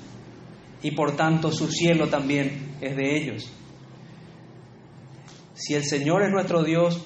y 0.81 0.91
por 0.91 1.15
tanto 1.15 1.51
su 1.51 1.67
cielo 1.67 2.07
también 2.07 2.75
es 2.81 2.95
de 2.95 3.17
ellos. 3.17 3.51
Si 5.53 5.73
el 5.73 5.83
Señor 5.86 6.23
es 6.23 6.29
nuestro 6.29 6.63
Dios, 6.63 7.03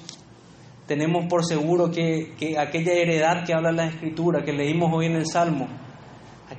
tenemos 0.86 1.26
por 1.26 1.44
seguro 1.44 1.90
que, 1.90 2.34
que, 2.38 2.58
aquella 2.58 2.92
heredad 2.92 3.46
que 3.46 3.54
habla 3.54 3.72
la 3.72 3.86
Escritura, 3.86 4.44
que 4.44 4.52
leímos 4.52 4.90
hoy 4.92 5.06
en 5.06 5.16
el 5.16 5.26
Salmo, 5.26 5.68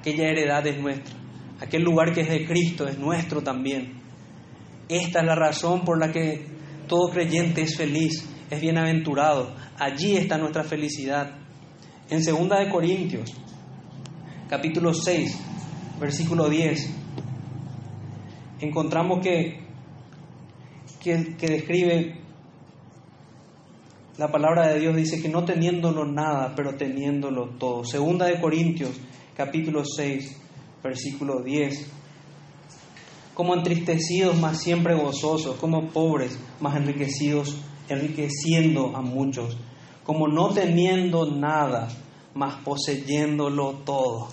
aquella 0.04 0.28
heredad 0.28 0.68
es 0.68 0.78
nuestra. 0.82 1.16
Aquel 1.62 1.82
lugar 1.82 2.12
que 2.12 2.22
es 2.22 2.30
de 2.30 2.46
Cristo 2.46 2.86
es 2.86 3.00
nuestro 3.00 3.42
también. 3.42 4.02
Esta 4.90 5.22
es 5.22 5.26
la 5.26 5.34
razón 5.34 5.86
por 5.86 5.98
la 5.98 6.12
que 6.12 6.46
todo 6.90 7.10
creyente 7.10 7.62
es 7.62 7.78
feliz, 7.78 8.28
es 8.50 8.60
bienaventurado. 8.60 9.56
Allí 9.80 10.18
está 10.18 10.38
nuestra 10.38 10.66
felicidad. 10.66 11.38
En 12.10 12.22
2 12.22 12.50
de 12.50 12.70
Corintios, 12.70 13.34
capítulo 14.50 14.94
6, 14.94 15.40
versículo 16.02 16.50
10, 16.50 16.90
encontramos 18.60 19.22
que 19.24 19.64
que, 21.00 21.38
que 21.38 21.48
describe 21.48 22.16
la 24.18 24.30
palabra 24.30 24.68
de 24.68 24.80
Dios 24.80 24.96
dice 24.96 25.22
que 25.22 25.30
no 25.30 25.44
teniéndolo 25.44 26.06
nada, 26.06 26.54
pero 26.56 26.76
teniéndolo 26.76 27.50
todo. 27.58 27.84
Segunda 27.84 28.28
de 28.28 28.40
Corintios, 28.40 28.92
capítulo 29.36 29.84
6, 29.86 30.38
versículo 30.84 31.42
10. 31.42 31.88
Como 33.34 33.56
entristecidos, 33.56 34.38
más 34.38 34.62
siempre 34.62 34.96
gozosos, 34.96 35.56
como 35.58 35.90
pobres, 35.90 36.38
más 36.60 36.76
enriquecidos, 36.76 37.56
enriqueciendo 37.90 38.96
a 38.96 39.02
muchos. 39.02 39.58
Como 40.04 40.28
no 40.28 40.50
teniendo 40.50 41.32
nada, 41.32 41.88
más 42.36 42.64
poseyéndolo 42.64 43.82
todo. 43.86 44.30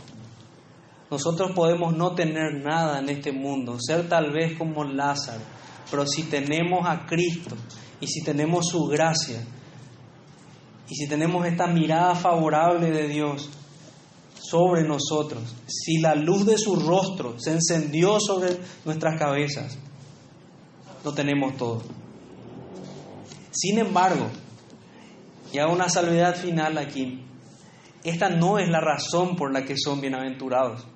Nosotros 1.10 1.52
podemos 1.52 1.96
no 1.96 2.14
tener 2.14 2.62
nada 2.62 3.00
en 3.00 3.08
este 3.08 3.32
mundo, 3.32 3.78
ser 3.80 4.08
tal 4.08 4.32
vez 4.32 4.56
como 4.56 4.84
Lázaro, 4.84 5.40
pero 5.90 6.06
si 6.06 6.24
tenemos 6.24 6.86
a 6.86 7.06
Cristo 7.06 7.56
y 8.00 8.06
si 8.06 8.22
tenemos 8.22 8.66
su 8.68 8.84
gracia 8.84 9.42
y 10.88 10.94
si 10.94 11.08
tenemos 11.08 11.44
esta 11.46 11.66
mirada 11.66 12.14
favorable 12.14 12.90
de 12.90 13.08
Dios 13.08 13.50
sobre 14.40 14.82
nosotros, 14.82 15.54
si 15.66 15.98
la 16.00 16.14
luz 16.14 16.46
de 16.46 16.56
su 16.58 16.76
rostro 16.76 17.38
se 17.38 17.52
encendió 17.52 18.18
sobre 18.20 18.58
nuestras 18.84 19.18
cabezas, 19.18 19.78
lo 21.04 21.12
tenemos 21.12 21.56
todo. 21.56 21.82
Sin 23.52 23.78
embargo, 23.78 24.26
y 25.52 25.58
hago 25.58 25.72
una 25.72 25.88
salvedad 25.88 26.36
final 26.36 26.78
aquí, 26.78 27.24
esta 28.04 28.30
no 28.30 28.58
es 28.58 28.68
la 28.68 28.80
razón 28.80 29.36
por 29.36 29.52
la 29.52 29.64
que 29.64 29.76
son 29.76 30.00
bienaventurados. 30.00 30.86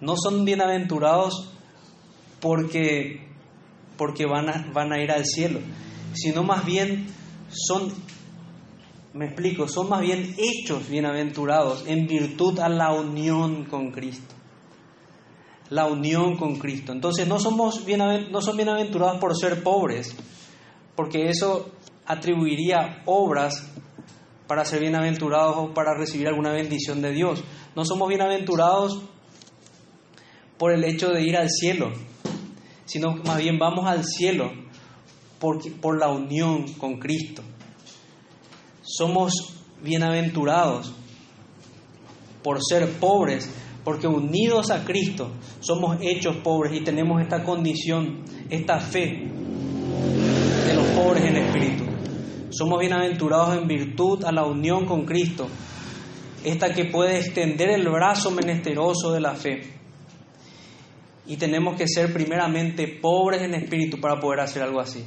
No 0.00 0.14
son 0.16 0.44
bienaventurados 0.44 1.52
porque 2.40 3.30
porque 4.00 4.24
van 4.24 4.48
a, 4.48 4.66
van 4.72 4.94
a 4.94 4.98
ir 4.98 5.10
al 5.10 5.26
cielo, 5.26 5.60
sino 6.14 6.42
más 6.42 6.64
bien 6.64 7.08
son, 7.50 7.92
me 9.12 9.26
explico, 9.26 9.66
son 9.66 9.88
más 9.88 10.00
bien 10.00 10.34
hechos 10.38 10.88
bienaventurados 10.88 11.84
en 11.86 12.06
virtud 12.06 12.58
a 12.60 12.68
la 12.68 12.92
unión 12.92 13.64
con 13.64 13.90
Cristo. 13.90 14.34
La 15.68 15.86
unión 15.86 16.36
con 16.36 16.56
Cristo. 16.58 16.92
Entonces 16.92 17.26
no, 17.26 17.38
somos 17.38 17.84
no 18.30 18.40
son 18.40 18.56
bienaventurados 18.56 19.18
por 19.18 19.36
ser 19.36 19.62
pobres, 19.62 20.14
porque 20.94 21.28
eso 21.28 21.70
atribuiría 22.06 23.02
obras 23.06 23.68
para 24.46 24.64
ser 24.64 24.80
bienaventurados 24.80 25.56
o 25.56 25.74
para 25.74 25.96
recibir 25.96 26.28
alguna 26.28 26.52
bendición 26.52 27.02
de 27.02 27.12
Dios. 27.12 27.42
No 27.74 27.84
somos 27.84 28.08
bienaventurados 28.08 29.02
por 30.58 30.72
el 30.72 30.84
hecho 30.84 31.08
de 31.08 31.22
ir 31.22 31.36
al 31.36 31.48
cielo, 31.48 31.92
sino 32.84 33.14
más 33.24 33.38
bien 33.38 33.58
vamos 33.58 33.86
al 33.86 34.04
cielo 34.04 34.52
por, 35.38 35.58
por 35.80 35.98
la 35.98 36.08
unión 36.08 36.72
con 36.74 36.98
Cristo. 36.98 37.42
Somos 38.90 39.54
bienaventurados 39.82 40.92
por 42.42 42.58
ser 42.60 42.98
pobres, 42.98 43.48
porque 43.84 44.08
unidos 44.08 44.72
a 44.72 44.84
Cristo 44.84 45.30
somos 45.60 45.98
hechos 46.00 46.36
pobres 46.38 46.76
y 46.76 46.82
tenemos 46.82 47.22
esta 47.22 47.44
condición, 47.44 48.24
esta 48.50 48.80
fe 48.80 49.28
de 50.66 50.74
los 50.74 50.86
pobres 50.88 51.24
en 51.24 51.36
espíritu. 51.36 51.84
Somos 52.50 52.80
bienaventurados 52.80 53.56
en 53.58 53.68
virtud 53.68 54.24
a 54.24 54.32
la 54.32 54.44
unión 54.44 54.86
con 54.86 55.04
Cristo, 55.04 55.46
esta 56.42 56.74
que 56.74 56.86
puede 56.86 57.18
extender 57.18 57.70
el 57.70 57.88
brazo 57.88 58.32
menesteroso 58.32 59.12
de 59.12 59.20
la 59.20 59.36
fe 59.36 59.62
y 61.26 61.36
tenemos 61.36 61.76
que 61.76 61.86
ser 61.86 62.12
primeramente 62.12 62.88
pobres 63.00 63.42
en 63.42 63.54
espíritu 63.54 64.00
para 64.00 64.18
poder 64.18 64.40
hacer 64.40 64.64
algo 64.64 64.80
así. 64.80 65.04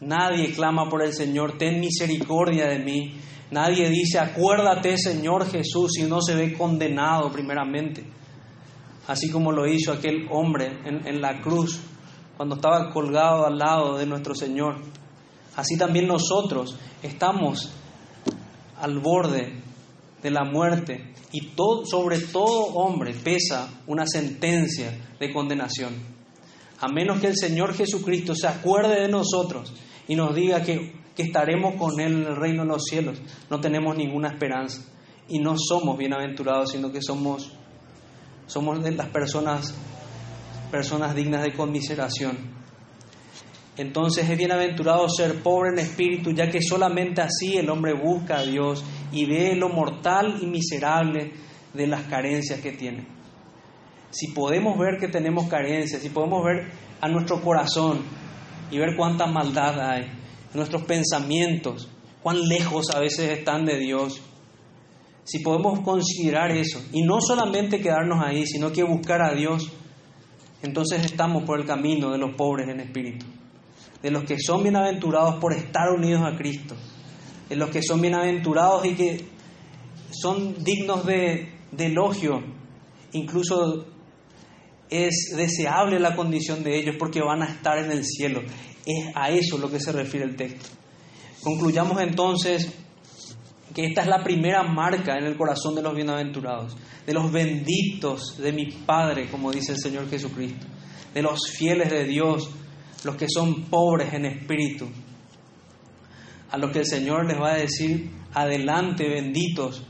Nadie 0.00 0.52
clama 0.52 0.88
por 0.88 1.02
el 1.02 1.12
Señor, 1.12 1.56
ten 1.58 1.80
misericordia 1.80 2.66
de 2.68 2.78
mí. 2.78 3.14
Nadie 3.50 3.88
dice, 3.88 4.18
acuérdate 4.18 4.98
Señor 4.98 5.48
Jesús, 5.50 5.92
si 5.94 6.02
no 6.02 6.20
se 6.20 6.34
ve 6.34 6.54
condenado 6.54 7.30
primeramente. 7.30 8.04
Así 9.06 9.30
como 9.30 9.52
lo 9.52 9.66
hizo 9.66 9.92
aquel 9.92 10.26
hombre 10.30 10.80
en, 10.84 11.06
en 11.06 11.20
la 11.20 11.40
cruz, 11.40 11.80
cuando 12.36 12.56
estaba 12.56 12.90
colgado 12.90 13.46
al 13.46 13.58
lado 13.58 13.96
de 13.98 14.06
nuestro 14.06 14.34
Señor. 14.34 14.76
Así 15.56 15.76
también 15.78 16.06
nosotros 16.06 16.76
estamos 17.02 17.72
al 18.80 18.98
borde 18.98 19.62
de 20.22 20.30
la 20.30 20.44
muerte 20.44 21.12
y 21.32 21.52
sobre 21.84 22.18
todo 22.18 22.74
hombre 22.74 23.12
pesa 23.12 23.68
una 23.86 24.06
sentencia 24.06 25.14
de 25.20 25.32
condenación. 25.32 26.13
A 26.84 26.88
menos 26.88 27.18
que 27.18 27.28
el 27.28 27.36
Señor 27.36 27.72
Jesucristo 27.72 28.34
se 28.34 28.46
acuerde 28.46 29.00
de 29.00 29.08
nosotros 29.08 29.72
y 30.06 30.16
nos 30.16 30.34
diga 30.34 30.62
que, 30.62 30.92
que 31.16 31.22
estaremos 31.22 31.76
con 31.76 31.98
Él 31.98 32.12
en 32.12 32.26
el 32.26 32.36
reino 32.36 32.60
de 32.60 32.68
los 32.68 32.84
cielos, 32.84 33.22
no 33.48 33.58
tenemos 33.58 33.96
ninguna 33.96 34.28
esperanza 34.28 34.82
y 35.26 35.38
no 35.38 35.54
somos 35.56 35.96
bienaventurados, 35.96 36.72
sino 36.72 36.92
que 36.92 37.00
somos, 37.00 37.52
somos 38.46 38.84
de 38.84 38.90
las 38.90 39.08
personas, 39.08 39.74
personas 40.70 41.14
dignas 41.14 41.42
de 41.44 41.54
conmiseración. 41.54 42.36
Entonces 43.78 44.28
es 44.28 44.36
bienaventurado 44.36 45.08
ser 45.08 45.42
pobre 45.42 45.70
en 45.70 45.78
espíritu, 45.78 46.32
ya 46.32 46.50
que 46.50 46.60
solamente 46.60 47.22
así 47.22 47.56
el 47.56 47.70
hombre 47.70 47.94
busca 47.94 48.40
a 48.40 48.44
Dios 48.44 48.84
y 49.10 49.24
ve 49.24 49.56
lo 49.56 49.70
mortal 49.70 50.36
y 50.42 50.46
miserable 50.48 51.32
de 51.72 51.86
las 51.86 52.02
carencias 52.02 52.60
que 52.60 52.72
tiene. 52.72 53.23
Si 54.14 54.28
podemos 54.28 54.78
ver 54.78 54.98
que 54.98 55.08
tenemos 55.08 55.48
carencias, 55.48 56.00
si 56.00 56.08
podemos 56.08 56.42
ver 56.44 56.70
a 57.00 57.08
nuestro 57.08 57.42
corazón 57.42 58.02
y 58.70 58.78
ver 58.78 58.96
cuánta 58.96 59.26
maldad 59.26 59.78
hay, 59.80 60.06
nuestros 60.54 60.84
pensamientos, 60.84 61.90
cuán 62.22 62.40
lejos 62.48 62.90
a 62.94 63.00
veces 63.00 63.38
están 63.38 63.64
de 63.64 63.78
Dios, 63.78 64.22
si 65.24 65.40
podemos 65.40 65.80
considerar 65.80 66.50
eso 66.52 66.80
y 66.92 67.02
no 67.02 67.20
solamente 67.20 67.80
quedarnos 67.80 68.24
ahí, 68.24 68.46
sino 68.46 68.72
que 68.72 68.84
buscar 68.84 69.20
a 69.20 69.34
Dios, 69.34 69.70
entonces 70.62 71.04
estamos 71.04 71.42
por 71.44 71.60
el 71.60 71.66
camino 71.66 72.10
de 72.12 72.18
los 72.18 72.34
pobres 72.36 72.68
en 72.68 72.80
espíritu 72.80 73.26
de 74.04 74.10
los 74.10 74.24
que 74.24 74.36
son 74.38 74.62
bienaventurados 74.62 75.36
por 75.36 75.54
estar 75.54 75.88
unidos 75.88 76.22
a 76.26 76.36
Cristo, 76.36 76.74
de 77.48 77.56
los 77.56 77.70
que 77.70 77.80
son 77.82 78.02
bienaventurados 78.02 78.84
y 78.84 78.94
que 78.94 79.24
son 80.10 80.62
dignos 80.62 81.06
de, 81.06 81.54
elogio, 81.78 82.42
incluso 83.12 83.86
es 84.90 85.32
deseable 85.36 85.98
la 85.98 86.14
condición 86.14 86.62
de 86.62 86.78
ellos 86.78 86.96
porque 86.98 87.20
van 87.20 87.42
a 87.42 87.46
estar 87.46 87.78
en 87.78 87.90
el 87.90 88.04
cielo. 88.04 88.42
Es 88.86 89.14
a 89.14 89.30
eso 89.30 89.58
lo 89.58 89.70
que 89.70 89.80
se 89.80 89.92
refiere 89.92 90.26
el 90.26 90.36
texto. 90.36 90.68
Concluyamos 91.42 92.00
entonces 92.00 92.72
que 93.74 93.86
esta 93.86 94.02
es 94.02 94.06
la 94.06 94.22
primera 94.22 94.62
marca 94.62 95.18
en 95.18 95.24
el 95.24 95.36
corazón 95.36 95.74
de 95.74 95.82
los 95.82 95.94
bienaventurados, 95.94 96.76
de 97.04 97.12
los 97.12 97.30
benditos 97.32 98.38
de 98.38 98.52
mi 98.52 98.66
Padre, 98.66 99.28
como 99.30 99.50
dice 99.50 99.72
el 99.72 99.78
Señor 99.78 100.08
Jesucristo, 100.08 100.66
de 101.12 101.22
los 101.22 101.50
fieles 101.50 101.90
de 101.90 102.04
Dios, 102.04 102.50
los 103.04 103.16
que 103.16 103.26
son 103.28 103.64
pobres 103.64 104.14
en 104.14 104.26
espíritu, 104.26 104.88
a 106.50 106.56
los 106.56 106.70
que 106.70 106.80
el 106.80 106.86
Señor 106.86 107.26
les 107.26 107.40
va 107.40 107.54
a 107.54 107.56
decir, 107.56 108.10
adelante 108.32 109.08
benditos, 109.08 109.82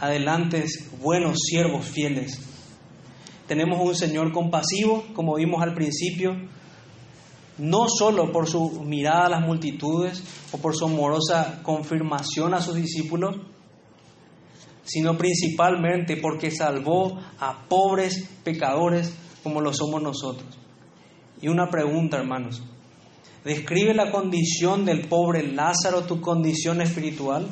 adelante 0.00 0.64
buenos 1.00 1.38
siervos 1.38 1.84
fieles. 1.84 2.47
Tenemos 3.48 3.80
un 3.80 3.96
Señor 3.96 4.30
compasivo, 4.30 5.04
como 5.14 5.36
vimos 5.36 5.62
al 5.62 5.74
principio, 5.74 6.36
no 7.56 7.88
solo 7.88 8.30
por 8.30 8.46
su 8.46 8.82
mirada 8.82 9.26
a 9.26 9.30
las 9.30 9.40
multitudes 9.40 10.22
o 10.52 10.58
por 10.58 10.76
su 10.76 10.84
amorosa 10.84 11.60
confirmación 11.62 12.52
a 12.52 12.60
sus 12.60 12.74
discípulos, 12.74 13.36
sino 14.84 15.16
principalmente 15.16 16.18
porque 16.18 16.50
salvó 16.50 17.18
a 17.40 17.64
pobres 17.68 18.28
pecadores 18.44 19.14
como 19.42 19.62
lo 19.62 19.72
somos 19.72 20.02
nosotros. 20.02 20.58
Y 21.40 21.48
una 21.48 21.70
pregunta, 21.70 22.18
hermanos. 22.18 22.62
¿Describe 23.44 23.94
la 23.94 24.10
condición 24.10 24.84
del 24.84 25.08
pobre 25.08 25.42
Lázaro 25.42 26.02
tu 26.02 26.20
condición 26.20 26.82
espiritual? 26.82 27.46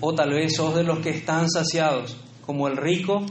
O 0.00 0.14
tal 0.14 0.30
vez 0.30 0.54
sos 0.54 0.74
de 0.74 0.84
los 0.84 0.98
que 0.98 1.10
están 1.10 1.48
saciados, 1.48 2.16
como 2.48 2.66
el 2.66 2.78
rico, 2.78 3.26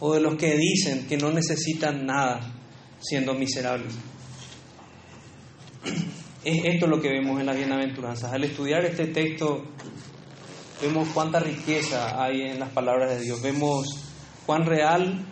o 0.00 0.12
de 0.12 0.20
los 0.20 0.34
que 0.34 0.56
dicen 0.56 1.06
que 1.06 1.16
no 1.16 1.30
necesitan 1.30 2.04
nada 2.04 2.40
siendo 2.98 3.32
miserables. 3.32 3.94
Es 6.42 6.64
esto 6.64 6.88
lo 6.88 7.00
que 7.00 7.10
vemos 7.10 7.38
en 7.38 7.46
las 7.46 7.56
bienaventuranzas. 7.56 8.32
Al 8.32 8.42
estudiar 8.42 8.84
este 8.84 9.06
texto, 9.06 9.62
vemos 10.82 11.06
cuánta 11.14 11.38
riqueza 11.38 12.20
hay 12.20 12.42
en 12.42 12.58
las 12.58 12.70
palabras 12.70 13.10
de 13.10 13.20
Dios. 13.20 13.40
Vemos 13.40 13.86
cuán 14.44 14.66
real 14.66 15.24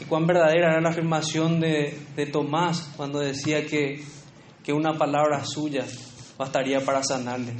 y 0.00 0.04
cuán 0.06 0.26
verdadera 0.26 0.72
era 0.72 0.80
la 0.80 0.88
afirmación 0.88 1.60
de, 1.60 1.96
Tomás 2.32 2.90
cuando 2.96 3.20
decía 3.20 3.64
que, 3.66 4.02
que 4.64 4.72
una 4.72 4.94
palabra 4.94 5.44
suya 5.44 5.86
bastaría 6.36 6.84
para 6.84 7.04
sanarle. 7.04 7.54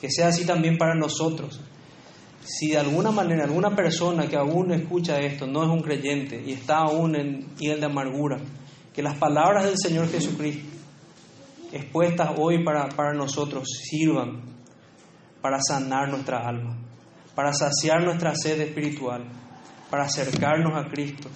Que 0.00 0.10
sea 0.10 0.28
así 0.28 0.46
también 0.46 0.78
para 0.78 0.94
nosotros. 0.94 1.60
Si 2.42 2.70
de 2.70 2.78
alguna 2.78 3.10
manera 3.10 3.44
alguna 3.44 3.74
persona 3.76 4.26
que 4.26 4.36
aún 4.36 4.72
escucha 4.72 5.18
esto 5.18 5.46
no 5.46 5.62
es 5.62 5.68
un 5.68 5.82
creyente 5.82 6.42
y 6.44 6.52
está 6.52 6.78
aún 6.78 7.14
en 7.14 7.56
hiel 7.56 7.80
de 7.80 7.86
amargura, 7.86 8.38
que 8.92 9.02
las 9.02 9.16
palabras 9.18 9.64
del 9.64 9.78
Señor 9.78 10.10
Jesucristo 10.10 10.68
expuestas 11.72 12.30
hoy 12.36 12.64
para, 12.64 12.88
para 12.88 13.12
nosotros 13.12 13.68
sirvan 13.88 14.42
para 15.40 15.58
sanar 15.62 16.08
nuestra 16.08 16.38
alma, 16.46 16.76
para 17.34 17.52
saciar 17.52 18.02
nuestra 18.04 18.34
sed 18.34 18.60
espiritual, 18.60 19.24
para 19.90 20.04
acercarnos 20.04 20.72
a 20.74 20.88
Cristo 20.90 21.28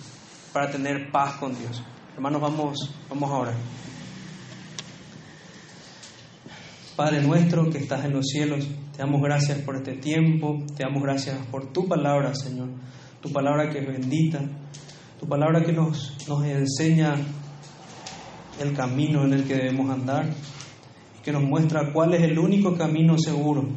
para 0.54 0.70
tener 0.70 1.10
paz 1.10 1.34
con 1.34 1.58
Dios. 1.58 1.82
Hermanos, 2.14 2.40
vamos, 2.40 2.94
vamos 3.10 3.28
ahora. 3.28 3.52
Padre 6.94 7.22
nuestro 7.22 7.68
que 7.68 7.78
estás 7.78 8.04
en 8.04 8.12
los 8.12 8.24
cielos, 8.26 8.64
te 8.94 9.02
damos 9.02 9.20
gracias 9.22 9.58
por 9.58 9.74
este 9.74 9.94
tiempo, 9.94 10.62
te 10.76 10.84
damos 10.84 11.02
gracias 11.02 11.36
por 11.46 11.72
tu 11.72 11.88
palabra, 11.88 12.32
Señor, 12.34 12.68
tu 13.20 13.32
palabra 13.32 13.68
que 13.68 13.80
es 13.80 13.86
bendita, 13.86 14.40
tu 15.18 15.26
palabra 15.26 15.64
que 15.64 15.72
nos, 15.72 16.16
nos 16.28 16.44
enseña 16.44 17.16
el 18.60 18.72
camino 18.72 19.24
en 19.24 19.32
el 19.32 19.44
que 19.44 19.54
debemos 19.54 19.90
andar, 19.90 20.30
que 21.24 21.32
nos 21.32 21.42
muestra 21.42 21.92
cuál 21.92 22.14
es 22.14 22.22
el 22.22 22.38
único 22.38 22.76
camino 22.76 23.18
seguro, 23.18 23.68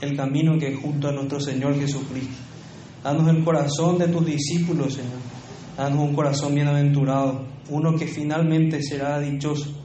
el 0.00 0.16
camino 0.16 0.58
que 0.58 0.68
es 0.68 0.80
junto 0.80 1.08
a 1.08 1.12
nuestro 1.12 1.40
Señor 1.40 1.78
Jesucristo. 1.78 2.42
Danos 3.02 3.28
el 3.28 3.44
corazón 3.44 3.98
de 3.98 4.08
tus 4.08 4.24
discípulos, 4.24 4.94
Señor. 4.94 5.20
Danos 5.76 5.98
un 5.98 6.14
corazón 6.14 6.54
bienaventurado, 6.54 7.44
uno 7.68 7.96
que 7.96 8.06
finalmente 8.06 8.82
será 8.82 9.20
dichoso, 9.20 9.83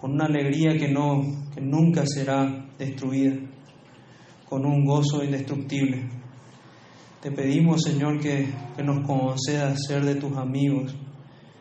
con 0.00 0.12
una 0.12 0.24
alegría 0.24 0.76
que, 0.78 0.88
no, 0.88 1.22
que 1.54 1.60
nunca 1.60 2.04
será 2.06 2.66
destruida, 2.78 3.36
con 4.48 4.64
un 4.64 4.84
gozo 4.84 5.22
indestructible. 5.22 6.08
Te 7.20 7.30
pedimos, 7.30 7.82
Señor, 7.82 8.18
que, 8.18 8.48
que 8.76 8.82
nos 8.82 9.06
concedas 9.06 9.78
ser 9.86 10.04
de 10.04 10.14
tus 10.14 10.36
amigos, 10.36 10.96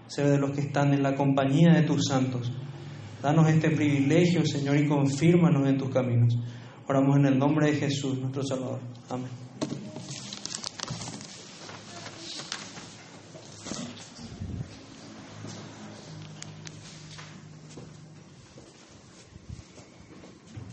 ser 0.07 0.27
de 0.29 0.37
los 0.37 0.51
que 0.51 0.61
están 0.61 0.93
en 0.93 1.03
la 1.03 1.15
compañía 1.15 1.73
de 1.73 1.81
tus 1.83 2.05
santos. 2.07 2.51
Danos 3.21 3.49
este 3.49 3.71
privilegio, 3.71 4.45
Señor, 4.45 4.77
y 4.77 4.87
confírmanos 4.87 5.67
en 5.67 5.77
tus 5.77 5.89
caminos. 5.89 6.33
Oramos 6.87 7.17
en 7.17 7.25
el 7.25 7.37
nombre 7.37 7.71
de 7.71 7.77
Jesús, 7.77 8.17
nuestro 8.19 8.43
Salvador. 8.43 8.79
Amén. 9.09 9.88